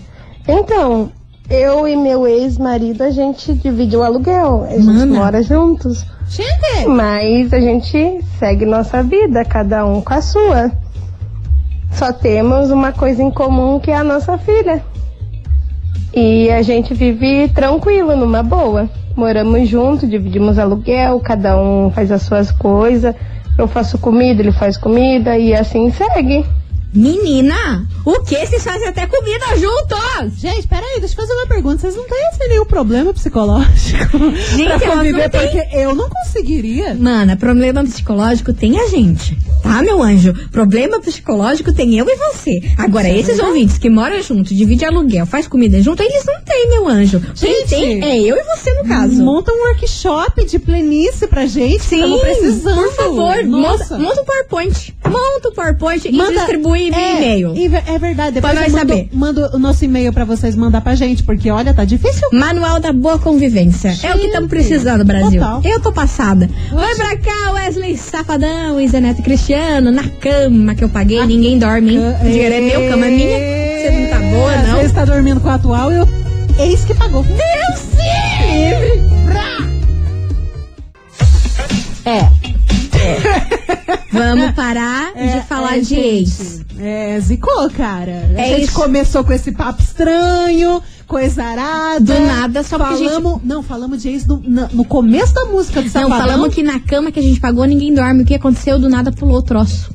Então, 0.47 1.11
eu 1.49 1.87
e 1.87 1.95
meu 1.95 2.27
ex-marido, 2.27 3.01
a 3.03 3.11
gente 3.11 3.53
divide 3.53 3.95
o 3.95 4.03
aluguel. 4.03 4.63
A 4.65 4.71
gente 4.75 4.85
Mana. 4.85 5.05
mora 5.19 5.41
juntos. 5.43 6.05
Gente! 6.29 6.87
Mas 6.87 7.51
a 7.53 7.59
gente 7.59 8.23
segue 8.37 8.65
nossa 8.65 9.01
vida, 9.01 9.43
cada 9.45 9.85
um 9.85 10.01
com 10.01 10.13
a 10.13 10.21
sua. 10.21 10.71
Só 11.91 12.13
temos 12.13 12.69
uma 12.69 12.91
coisa 12.91 13.23
em 13.23 13.31
comum 13.31 13.79
que 13.79 13.89
é 13.89 13.95
a 13.95 14.03
nossa 14.03 14.37
filha. 14.37 14.83
E 16.13 16.49
a 16.51 16.61
gente 16.61 16.93
vive 16.93 17.49
tranquilo, 17.49 18.15
numa 18.15 18.43
boa. 18.43 18.89
Moramos 19.19 19.67
juntos, 19.67 20.09
dividimos 20.09 20.57
aluguel, 20.57 21.19
cada 21.19 21.59
um 21.59 21.91
faz 21.91 22.09
as 22.09 22.21
suas 22.21 22.53
coisas. 22.53 23.13
Eu 23.57 23.67
faço 23.67 23.97
comida, 23.97 24.41
ele 24.41 24.53
faz 24.53 24.77
comida 24.77 25.37
e 25.37 25.53
assim 25.53 25.91
segue. 25.91 26.45
Menina, 26.93 27.85
o 28.03 28.19
que? 28.21 28.35
Vocês 28.47 28.63
fazem 28.63 28.87
até 28.87 29.05
comida 29.05 29.45
juntos? 29.57 30.39
Gente, 30.39 30.67
peraí, 30.67 30.99
deixa 30.99 31.13
eu 31.13 31.17
fazer 31.21 31.33
uma 31.33 31.45
pergunta. 31.45 31.77
Vocês 31.81 31.95
não 31.95 32.03
têm 32.05 32.17
esse 32.33 32.47
nenhum 32.47 32.65
problema 32.65 33.13
psicológico 33.13 34.19
Gente, 34.57 34.65
pra 34.79 34.79
conviver? 34.95 35.29
Porque 35.29 35.67
eu 35.73 35.93
não 35.93 36.09
conseguiria. 36.09 36.95
Mana, 36.95 37.37
problema 37.37 37.83
psicológico 37.83 38.53
tem 38.53 38.79
a 38.79 38.87
gente, 38.87 39.37
tá, 39.61 39.83
meu 39.83 40.01
anjo? 40.01 40.33
Problema 40.51 40.99
psicológico 40.99 41.71
tem 41.71 41.95
eu 41.97 42.07
e 42.09 42.15
você. 42.15 42.59
Agora, 42.77 43.07
é 43.07 43.19
esses 43.19 43.37
ouvintes 43.39 43.77
que 43.77 43.89
moram 43.89 44.19
junto, 44.23 44.53
dividem 44.53 44.87
aluguel, 44.87 45.27
faz 45.27 45.47
comida 45.47 45.79
junto, 45.83 46.01
eles 46.01 46.25
não 46.25 46.41
têm, 46.41 46.69
meu 46.69 46.87
anjo. 46.87 47.19
Quem 47.39 47.67
Gente, 47.67 47.69
tem 47.69 48.03
é 48.03 48.17
eu 48.19 48.35
e 48.35 48.43
você, 48.55 48.73
no 48.73 48.87
caso. 48.87 49.23
Monta 49.23 49.51
um 49.51 49.59
workshop 49.67 50.43
de 50.45 50.57
planície 50.57 51.27
pra 51.27 51.45
gente. 51.45 51.83
Sim, 51.83 52.17
precisando. 52.19 52.75
por 52.81 52.93
favor, 52.93 53.43
Nossa. 53.43 53.97
monta, 53.97 54.09
monta 54.09 54.21
um 54.21 54.25
PowerPoint. 54.25 54.95
Monta 55.07 55.49
um 55.49 55.53
PowerPoint 55.53 56.07
e 56.07 56.11
Manda- 56.11 56.33
distribui 56.33 56.78
via 56.91 56.99
é, 56.99 57.17
e-mail. 57.17 57.53
e 57.55 57.65
É 57.65 57.99
verdade. 57.99 58.35
Depois 58.35 58.53
Pra 58.53 58.61
nós 58.61 58.71
mando, 58.71 58.87
saber. 58.89 59.09
mando 59.13 59.49
o 59.53 59.59
nosso 59.59 59.85
e-mail 59.85 60.11
pra 60.13 60.25
vocês 60.25 60.55
mandar 60.55 60.81
pra 60.81 60.95
gente, 60.95 61.23
porque 61.23 61.49
olha, 61.51 61.73
tá 61.73 61.85
difícil. 61.85 62.27
Manual 62.31 62.79
da 62.79 62.91
boa 62.93 63.19
convivência. 63.19 63.95
é 64.03 64.15
o 64.15 64.19
que 64.19 64.27
estamos 64.27 64.49
precisando, 64.49 65.03
Brasil. 65.03 65.41
Total. 65.41 65.61
Eu 65.63 65.79
tô 65.79 65.91
passada. 65.91 66.49
Vai 66.71 66.95
pra 66.95 67.17
cá, 67.17 67.51
Wesley 67.53 67.97
Safadão 67.97 68.79
e 68.79 68.89
Cristiano, 69.23 69.91
na 69.91 70.03
cama 70.07 70.75
que 70.75 70.83
eu 70.83 70.89
paguei, 70.89 71.25
ninguém 71.25 71.57
dorme, 71.59 71.95
hein? 71.95 72.01
O 72.21 72.29
dinheiro 72.29 72.55
é 72.55 72.61
meu, 72.61 72.89
cama 72.89 73.05
é 73.05 73.09
minha. 73.09 73.37
Você 73.79 73.91
não 73.91 74.07
tá 74.09 74.19
boa, 74.19 74.57
não? 74.57 74.77
vezes 74.77 74.91
tá 74.91 75.05
dormindo 75.05 75.39
com 75.39 75.49
a 75.49 75.55
atual 75.55 75.91
e 75.91 75.95
eu. 75.95 76.07
Eis 76.59 76.83
que 76.83 76.93
pagou. 76.93 77.23
Deus 77.23 77.89
livre! 77.97 79.09
É. 82.05 83.49
Vamos 84.11 84.51
parar 84.51 85.13
de 85.13 85.41
falar 85.47 85.77
é, 85.77 85.79
de 85.79 85.85
gente, 85.85 85.99
ex. 86.01 86.65
É, 86.79 87.19
zicou, 87.19 87.69
cara. 87.71 88.29
A 88.35 88.41
É 88.41 88.49
gente 88.55 88.63
isso. 88.65 88.73
começou 88.73 89.23
com 89.23 89.33
esse 89.33 89.51
papo 89.51 89.81
estranho, 89.81 90.81
coisa 91.07 91.43
arada. 91.43 91.99
Do 91.99 92.19
nada, 92.21 92.63
só 92.63 92.77
porque 92.77 92.93
a 92.93 92.97
gente- 92.97 93.09
falamos, 93.09 93.41
Não, 93.43 93.61
falamos 93.63 94.01
de 94.01 94.09
ex 94.09 94.25
no, 94.25 94.37
no 94.37 94.85
começo 94.85 95.33
da 95.33 95.45
música 95.45 95.81
do 95.81 95.85
Não, 95.85 95.91
Safadão. 95.91 96.17
falamos 96.19 96.53
que 96.53 96.63
na 96.63 96.79
cama 96.79 97.11
que 97.11 97.19
a 97.19 97.23
gente 97.23 97.39
pagou, 97.39 97.65
ninguém 97.65 97.93
dorme. 97.93 98.23
O 98.23 98.25
que 98.25 98.35
aconteceu? 98.35 98.77
Do 98.79 98.89
nada 98.89 99.11
pulou 99.11 99.37
o 99.37 99.41
troço. 99.41 99.89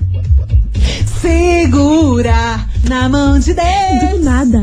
Segura 1.20 2.61
na 2.88 3.09
mão 3.09 3.38
de 3.38 3.55
Deus. 3.55 4.11
Do 4.18 4.23
nada. 4.23 4.59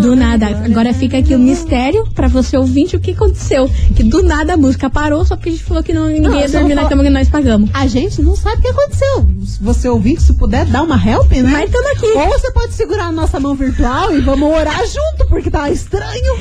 Do 0.00 0.16
nada. 0.16 0.46
Agora 0.64 0.94
fica 0.94 1.18
aqui 1.18 1.34
o 1.34 1.38
mistério 1.38 2.06
pra 2.14 2.26
você 2.28 2.56
ouvinte 2.56 2.96
o 2.96 3.00
que 3.00 3.10
aconteceu. 3.12 3.70
Que 3.94 4.02
do 4.02 4.22
nada 4.22 4.54
a 4.54 4.56
música 4.56 4.88
parou 4.88 5.24
só 5.24 5.36
porque 5.36 5.50
a 5.50 5.52
gente 5.52 5.64
falou 5.64 5.82
que 5.82 5.92
não, 5.92 6.06
ninguém 6.06 6.22
Não, 6.22 6.40
ia 6.40 6.48
dormir 6.48 6.74
na 6.74 6.88
cama 6.88 7.02
que 7.02 7.10
nós 7.10 7.28
pagamos. 7.28 7.70
A 7.74 7.86
gente 7.86 8.22
não 8.22 8.34
sabe 8.34 8.58
o 8.58 8.62
que 8.62 8.68
aconteceu. 8.68 9.28
Se 9.44 9.62
você 9.62 9.88
ouvinte, 9.88 10.22
se 10.22 10.32
puder, 10.32 10.64
dar 10.66 10.82
uma 10.82 10.96
help, 10.96 11.30
né? 11.32 11.42
Mas 11.42 11.70
tamo 11.70 11.88
aqui. 11.88 12.06
Ou 12.06 12.28
você 12.28 12.50
pode 12.52 12.72
segurar 12.72 13.06
a 13.08 13.12
nossa 13.12 13.38
mão 13.38 13.54
virtual 13.54 14.16
e 14.16 14.20
vamos 14.20 14.50
orar 14.52 14.80
junto, 14.86 15.28
porque 15.28 15.50
tá 15.50 15.70
estranho. 15.70 16.36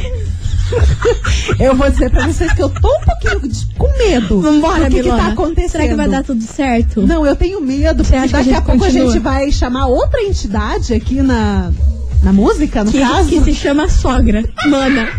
eu 1.59 1.75
vou 1.75 1.87
dizer 1.91 2.09
pra 2.09 2.25
vocês 2.27 2.51
que 2.53 2.63
eu 2.63 2.69
tô 2.69 2.87
um 2.87 3.01
pouquinho 3.01 3.47
de- 3.47 3.67
com 3.77 3.87
medo. 3.99 4.41
Vambora, 4.41 4.85
do 4.85 4.89
que, 4.89 4.95
que 4.95 5.03
Milona. 5.03 5.23
tá 5.23 5.27
acontecendo. 5.29 5.69
Será 5.71 5.87
que 5.87 5.93
vai 5.93 6.07
dar 6.09 6.23
tudo 6.23 6.41
certo? 6.43 7.01
Não, 7.05 7.23
eu 7.25 7.35
tenho 7.35 7.61
medo, 7.61 8.03
porque 8.03 8.09
que 8.11 8.17
a 8.17 8.21
daqui 8.21 8.35
a, 8.35 8.41
gente 8.43 8.53
pouco 8.63 8.71
a 8.71 8.85
continua? 8.87 9.11
gente 9.11 9.21
vai 9.25 9.51
chamar 9.51 9.87
outra 9.87 10.21
entidade 10.21 10.93
aqui 10.93 11.19
na, 11.19 11.71
na 12.21 12.31
música, 12.31 12.83
no 12.83 12.91
que, 12.91 12.99
caso. 12.99 13.27
que 13.27 13.41
se 13.41 13.55
chama 13.55 13.89
sogra. 13.89 14.43
Mana. 14.67 15.09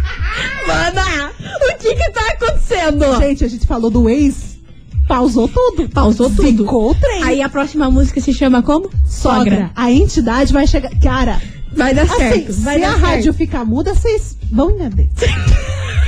Mana, 0.65 1.33
o 1.43 1.77
que 1.77 1.93
que 1.93 2.11
tá 2.13 2.21
acontecendo? 2.29 3.19
Gente, 3.19 3.45
a 3.45 3.49
gente 3.49 3.67
falou 3.67 3.91
do 3.91 4.09
ex, 4.09 4.59
pausou 5.09 5.49
tudo. 5.49 5.89
Pausou 5.89 6.31
tudo. 6.31 6.43
Ficou 6.45 6.93
o 6.93 6.95
trem. 6.95 7.25
Aí 7.25 7.43
a 7.43 7.49
próxima 7.49 7.91
música 7.91 8.21
se 8.21 8.33
chama 8.33 8.63
como? 8.63 8.89
sogra. 9.05 9.73
A 9.75 9.91
entidade 9.91 10.53
vai 10.53 10.69
chegar. 10.69 10.91
Cara, 11.03 11.43
Vai 11.73 11.93
dar 11.93 12.03
assim, 12.03 12.17
certo. 12.17 12.53
Vai 12.61 12.77
se 12.77 12.81
dar 12.81 12.89
a 12.89 12.93
certo. 12.93 13.05
rádio 13.05 13.35
ficar 13.35 13.65
muda, 13.65 13.93
vocês 13.93 14.37
vão 14.53 14.71
entender. 14.71 15.11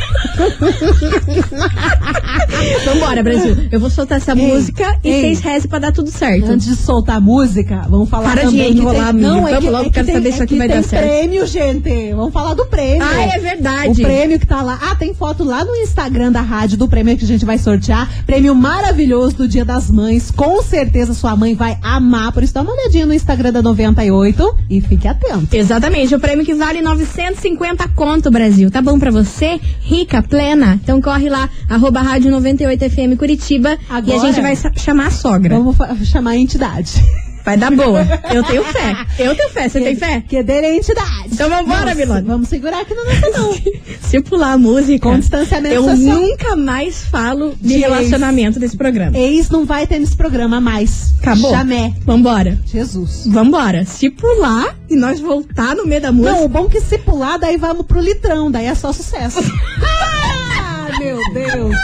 Vambora, 2.84 3.22
Brasil. 3.22 3.68
Eu 3.70 3.80
vou 3.80 3.90
soltar 3.90 4.18
essa 4.18 4.32
Ei, 4.32 4.36
música 4.36 4.96
e 5.04 5.08
ei. 5.08 5.20
vocês 5.20 5.40
rezem 5.40 5.68
pra 5.68 5.78
dar 5.78 5.92
tudo 5.92 6.10
certo. 6.10 6.50
Antes 6.50 6.66
de 6.66 6.76
soltar 6.76 7.16
a 7.16 7.20
música, 7.20 7.84
vamos 7.88 8.08
falar 8.08 8.30
Para 8.30 8.42
de 8.42 8.50
também 8.50 8.72
que 8.72 8.78
enrolar, 8.80 9.12
tem... 9.12 9.22
Não, 9.22 9.46
é 9.46 9.52
Vamos 9.52 9.64
que, 9.64 9.70
logo, 9.70 9.82
é 9.82 9.86
que 9.86 9.90
quero 9.92 10.06
tem, 10.06 10.14
saber 10.14 10.32
se 10.32 10.40
é 10.40 10.44
aqui 10.44 10.54
que 10.54 10.58
vai 10.58 10.68
dar 10.68 10.82
certo. 10.82 11.04
prêmio, 11.04 11.46
gente. 11.46 12.12
Vamos 12.14 12.32
falar 12.32 12.54
do 12.54 12.66
prêmio. 12.66 13.02
Ah, 13.02 13.36
é 13.36 13.38
verdade. 13.38 14.00
O 14.00 14.04
prêmio 14.04 14.38
que 14.38 14.46
tá 14.46 14.62
lá. 14.62 14.78
Ah, 14.82 14.94
tem 14.94 15.14
foto 15.14 15.44
lá 15.44 15.64
no 15.64 15.74
Instagram 15.76 16.32
da 16.32 16.40
rádio 16.40 16.78
do 16.78 16.88
prêmio 16.88 17.16
que 17.16 17.24
a 17.24 17.28
gente 17.28 17.44
vai 17.44 17.58
sortear. 17.58 18.08
Prêmio 18.24 18.54
maravilhoso 18.54 19.36
do 19.36 19.48
Dia 19.48 19.64
das 19.64 19.90
Mães. 19.90 20.30
Com 20.30 20.62
certeza 20.62 21.14
sua 21.14 21.36
mãe 21.36 21.54
vai 21.54 21.78
amar. 21.82 22.32
Por 22.32 22.42
isso 22.42 22.54
dá 22.54 22.62
uma 22.62 22.72
olhadinha 22.72 23.06
no 23.06 23.14
Instagram 23.14 23.52
da 23.52 23.62
98 23.62 24.56
e 24.70 24.80
fique 24.80 25.06
atento. 25.08 25.54
Exatamente, 25.54 26.14
o 26.14 26.20
prêmio 26.20 26.44
que 26.44 26.54
vale 26.54 26.80
950 26.80 27.88
conto, 27.88 28.30
Brasil. 28.30 28.70
Tá 28.70 28.80
bom 28.80 28.98
pra 28.98 29.10
você? 29.10 29.60
Rica, 29.98 30.22
plena. 30.22 30.78
Então 30.82 31.00
corre 31.00 31.28
lá, 31.28 31.48
arroba 31.68 32.00
rádio 32.00 32.30
98FM 32.30 33.16
Curitiba. 33.16 33.70
e 33.70 33.92
a 33.92 33.96
Agora- 33.96 34.18
gente 34.20 34.40
vai 34.40 34.54
chamar 34.76 35.06
a 35.08 35.10
sogra. 35.10 35.58
Vamos 35.58 35.76
chamar 36.08 36.30
a 36.30 36.36
entidade. 36.36 36.92
Vai 37.44 37.56
dar 37.56 37.70
boa. 37.70 38.06
Eu 38.32 38.42
tenho 38.44 38.64
fé. 38.64 38.96
Eu 39.18 39.34
tenho 39.34 39.48
fé. 39.50 39.68
Você 39.68 39.80
tem 39.80 39.96
fé? 39.96 40.22
Que 40.26 40.42
dele 40.42 40.66
é 40.66 40.76
entidade. 40.76 41.28
Então 41.32 41.48
vambora, 41.48 41.84
Nossa, 41.84 41.94
Milona. 41.94 42.22
Vamos 42.26 42.48
segurar 42.48 42.80
aqui 42.80 42.94
no 42.94 43.04
nosso 43.04 43.30
não. 43.32 43.58
Se 44.08 44.20
pular 44.22 44.52
a 44.52 44.58
música, 44.58 45.08
Com 45.08 45.18
distanciamento 45.18 45.74
eu 45.74 45.82
social. 45.84 45.98
nunca 46.20 46.56
mais 46.56 47.04
falo 47.04 47.54
de, 47.60 47.68
De 47.68 47.78
relacionamento 47.78 48.58
desse 48.58 48.76
programa. 48.76 49.16
Ex 49.16 49.50
não 49.50 49.64
vai 49.64 49.86
ter 49.86 49.98
nesse 49.98 50.16
programa 50.16 50.60
mais. 50.60 51.14
Acabou. 51.20 51.50
Chamé. 51.50 51.92
Vambora. 52.04 52.58
Jesus. 52.66 53.26
Vambora. 53.26 53.84
Se 53.84 54.10
pular 54.10 54.76
e 54.88 54.96
nós 54.96 55.20
voltar 55.20 55.74
no 55.74 55.86
meio 55.86 56.00
da 56.00 56.12
música. 56.12 56.32
Não, 56.36 56.44
o 56.44 56.48
bom 56.48 56.66
é 56.66 56.68
que 56.68 56.80
se 56.80 56.98
pular, 56.98 57.38
daí 57.38 57.56
vamos 57.56 57.86
pro 57.86 58.00
litrão, 58.00 58.50
daí 58.50 58.66
é 58.66 58.74
só 58.74 58.92
sucesso. 58.92 59.40
ah, 59.82 60.88
meu 60.98 61.18
Deus. 61.32 61.76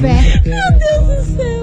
Fé. 0.00 0.42
Meu 0.44 0.78
Deus 0.78 1.26
do 1.28 1.36
céu. 1.36 1.53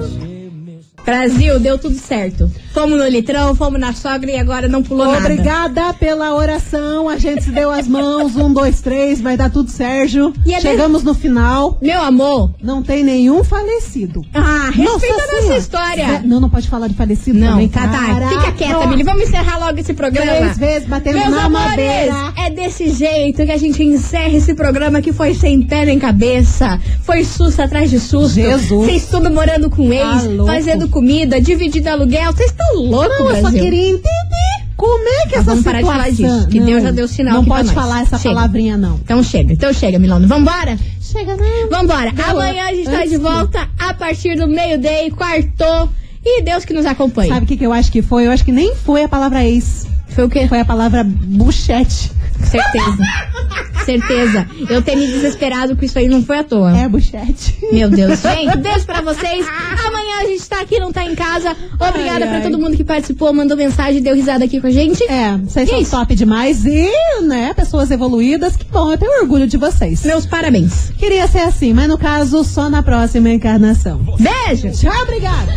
Brasil, 1.06 1.60
deu 1.60 1.78
tudo 1.78 1.96
certo. 1.96 2.50
Fomos 2.74 2.98
no 2.98 3.06
litrão, 3.08 3.54
fomos 3.54 3.80
na 3.80 3.92
sogra 3.94 4.32
e 4.32 4.38
agora 4.38 4.68
não 4.68 4.82
pulou 4.82 5.06
nada. 5.08 5.18
Obrigada 5.20 5.94
pela 5.94 6.34
oração. 6.34 7.10
A 7.10 7.18
gente 7.18 7.44
se 7.44 7.52
deu 7.52 7.70
as 7.70 7.86
mãos. 7.88 8.36
Um, 8.36 8.54
dois, 8.54 8.80
três. 8.82 9.20
Vai 9.20 9.36
dar 9.36 9.50
tudo, 9.50 9.70
Sérgio. 9.70 10.34
E 10.46 10.54
é 10.54 10.62
Chegamos 10.62 11.04
no 11.04 11.14
final. 11.14 11.78
Meu 11.82 12.02
amor. 12.02 12.52
Não 12.64 12.82
tem 12.82 13.04
nenhum 13.04 13.44
falecido. 13.44 14.24
Ah, 14.34 14.70
respeita 14.74 14.92
Nossa 14.94 15.06
a 15.06 15.42
nossa 15.42 15.58
história. 15.58 16.06
Zé- 16.08 16.22
Não, 16.24 16.40
não 16.40 16.50
pode 16.50 16.70
falar 16.70 16.88
de 16.88 16.94
falecido 16.94 17.38
Não, 17.40 17.50
também, 17.54 17.68
tá, 17.68 17.88
tá. 17.90 18.30
Fica 18.30 18.52
quieta. 18.54 18.88
Billy. 18.88 19.04
Vamos 19.04 19.24
encerrar 19.24 19.58
logo 19.60 19.78
esse 19.80 19.94
programa. 19.94 20.32
Três 20.32 20.58
vezes 20.58 20.88
batendo 20.88 21.18
Meus 21.18 21.30
na 21.32 21.46
amores, 21.46 21.70
madeira. 21.70 22.34
é 22.38 22.50
desse 22.52 22.90
jeito 22.90 23.44
que 23.46 23.52
a 23.52 23.58
gente 23.58 23.84
encerra 23.84 24.38
esse 24.38 24.54
programa 24.54 25.02
que 25.02 25.12
foi 25.12 25.34
sem 25.34 25.62
pé 25.62 25.86
nem 25.86 26.00
cabeça. 26.00 26.80
Foi 27.04 27.24
susto 27.26 27.62
atrás 27.62 27.90
de 27.90 28.00
susto. 28.00 28.36
Jesus. 28.36 28.86
Vocês 28.86 29.08
tudo 29.08 29.30
morando 29.30 29.70
com 29.70 29.92
ex, 29.92 30.02
Tá 30.24 30.30
louco. 30.30 30.46
fazendo 30.54 30.88
comida, 30.92 31.42
dividindo 31.42 31.90
aluguel. 31.90 32.32
Vocês 32.34 32.52
estão 32.52 32.76
loucos, 32.76 33.18
Não, 33.20 33.30
eu 33.30 33.36
só 33.36 33.42
Brasil. 33.42 33.64
queria 33.64 33.88
entender 33.88 34.66
como 34.78 35.08
é 35.08 35.28
que 35.28 35.36
essa 35.36 35.44
vamos 35.44 35.64
parar 35.64 35.80
de 35.80 35.86
falar 35.86 36.04
situação- 36.10 36.38
disso, 36.38 36.48
que 36.50 36.60
Não, 36.60 36.66
Deus 36.68 36.84
já 36.84 36.92
deu 36.92 37.08
sinal 37.08 37.34
Não 37.36 37.46
pode 37.46 37.72
falar 37.72 38.02
essa 38.02 38.18
Chega. 38.20 38.36
palavrinha, 38.36 38.78
não. 38.78 38.96
Então 39.04 39.24
chega, 39.24 39.54
então 39.54 39.74
chega, 39.74 39.98
Milano. 39.98 40.28
Vambora? 40.28 40.78
Chega, 41.02 41.36
não. 41.36 41.70
Vambora. 41.70 42.14
Amanhã 42.30 42.66
a 42.66 42.74
gente 42.74 42.86
tá 42.86 42.98
antes 42.98 43.10
de 43.12 43.18
que- 43.18 43.24
volta 43.24 43.70
a 43.80 43.94
partir 43.94 44.36
do 44.36 44.48
meio-dia, 44.48 45.10
quartou. 45.16 45.90
E 46.24 46.44
Deus 46.44 46.64
que 46.66 46.74
nos 46.74 46.86
acompanhe. 46.86 47.30
Sabe 47.30 47.46
o 47.46 47.48
que, 47.48 47.58
que 47.58 47.66
eu 47.66 47.74
acho 47.74 47.92
que 47.92 48.02
foi? 48.04 48.28
Eu 48.28 48.32
acho 48.32 48.46
que 48.46 48.52
nem 48.52 48.76
foi 48.76 49.04
a 49.04 49.10
palavra 49.10 49.44
ex. 49.44 49.88
Foi 50.10 50.26
o 50.26 50.30
quê? 50.30 50.48
Foi 50.48 50.60
a 50.60 50.66
palavra 50.66 51.04
buchete. 51.04 52.12
Certeza. 52.44 52.98
Certeza. 54.00 54.48
Eu 54.70 54.82
ter 54.82 54.96
me 54.96 55.06
desesperado 55.08 55.76
com 55.76 55.84
isso 55.86 55.98
aí 56.00 56.08
não 56.08 56.24
foi 56.24 56.40
à 56.40 56.44
toa. 56.44 56.78
É 56.78 56.88
buchete. 56.88 57.58
Meu 57.72 57.90
Deus. 57.90 58.20
Gente, 58.22 58.58
beijo 58.58 58.86
pra 58.86 59.02
vocês. 59.02 59.46
Amanhã 59.86 60.22
a 60.22 60.26
gente 60.26 60.48
tá 60.48 60.62
aqui, 60.62 60.80
não 60.80 60.92
tá 60.92 61.04
em 61.04 61.16
casa. 61.16 61.56
Obrigada 61.80 62.26
Ai, 62.26 62.28
pra 62.28 62.38
ai. 62.38 62.42
todo 62.44 62.58
mundo 62.60 62.76
que 62.78 62.84
participou, 62.84 63.34
mandou 63.34 63.58
mensagem, 63.58 64.02
deu 64.02 64.16
risada 64.16 64.46
aqui 64.46 64.62
com 64.62 64.68
a 64.68 64.72
gente. 64.72 65.04
É, 65.04 65.38
vocês 65.38 65.66
Que 65.66 65.72
são 65.76 65.82
isso? 65.82 65.92
top 65.92 66.16
demais 66.16 66.66
e, 66.66 66.90
né, 67.24 67.54
pessoas 67.54 67.92
evoluídas. 67.92 68.56
Que 68.56 68.66
bom, 68.66 68.92
eu 68.92 68.98
tenho 68.98 69.22
orgulho 69.22 69.48
de 69.48 69.58
vocês. 69.58 70.04
Meus 70.04 70.26
parabéns. 70.26 70.92
Queria 70.98 71.28
ser 71.28 71.40
assim, 71.40 71.74
mas 71.74 71.88
no 71.88 71.98
caso, 71.98 72.44
só 72.44 72.70
na 72.70 72.82
próxima 72.84 73.30
encarnação. 73.30 74.02
Beijo. 74.20 74.72
Tchau, 74.72 75.02
obrigada. 75.04 75.54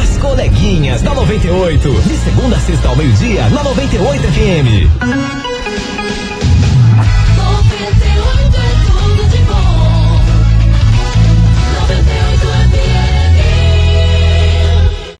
As 0.00 0.16
coleguinhas 0.18 1.02
da 1.02 1.14
98. 1.14 1.88
De 2.02 2.16
segunda 2.18 2.56
a 2.56 2.60
sexta 2.60 2.88
ao 2.88 2.96
meio-dia, 2.96 3.48
na 3.50 3.62
98 3.64 4.22
FM. 4.22 5.47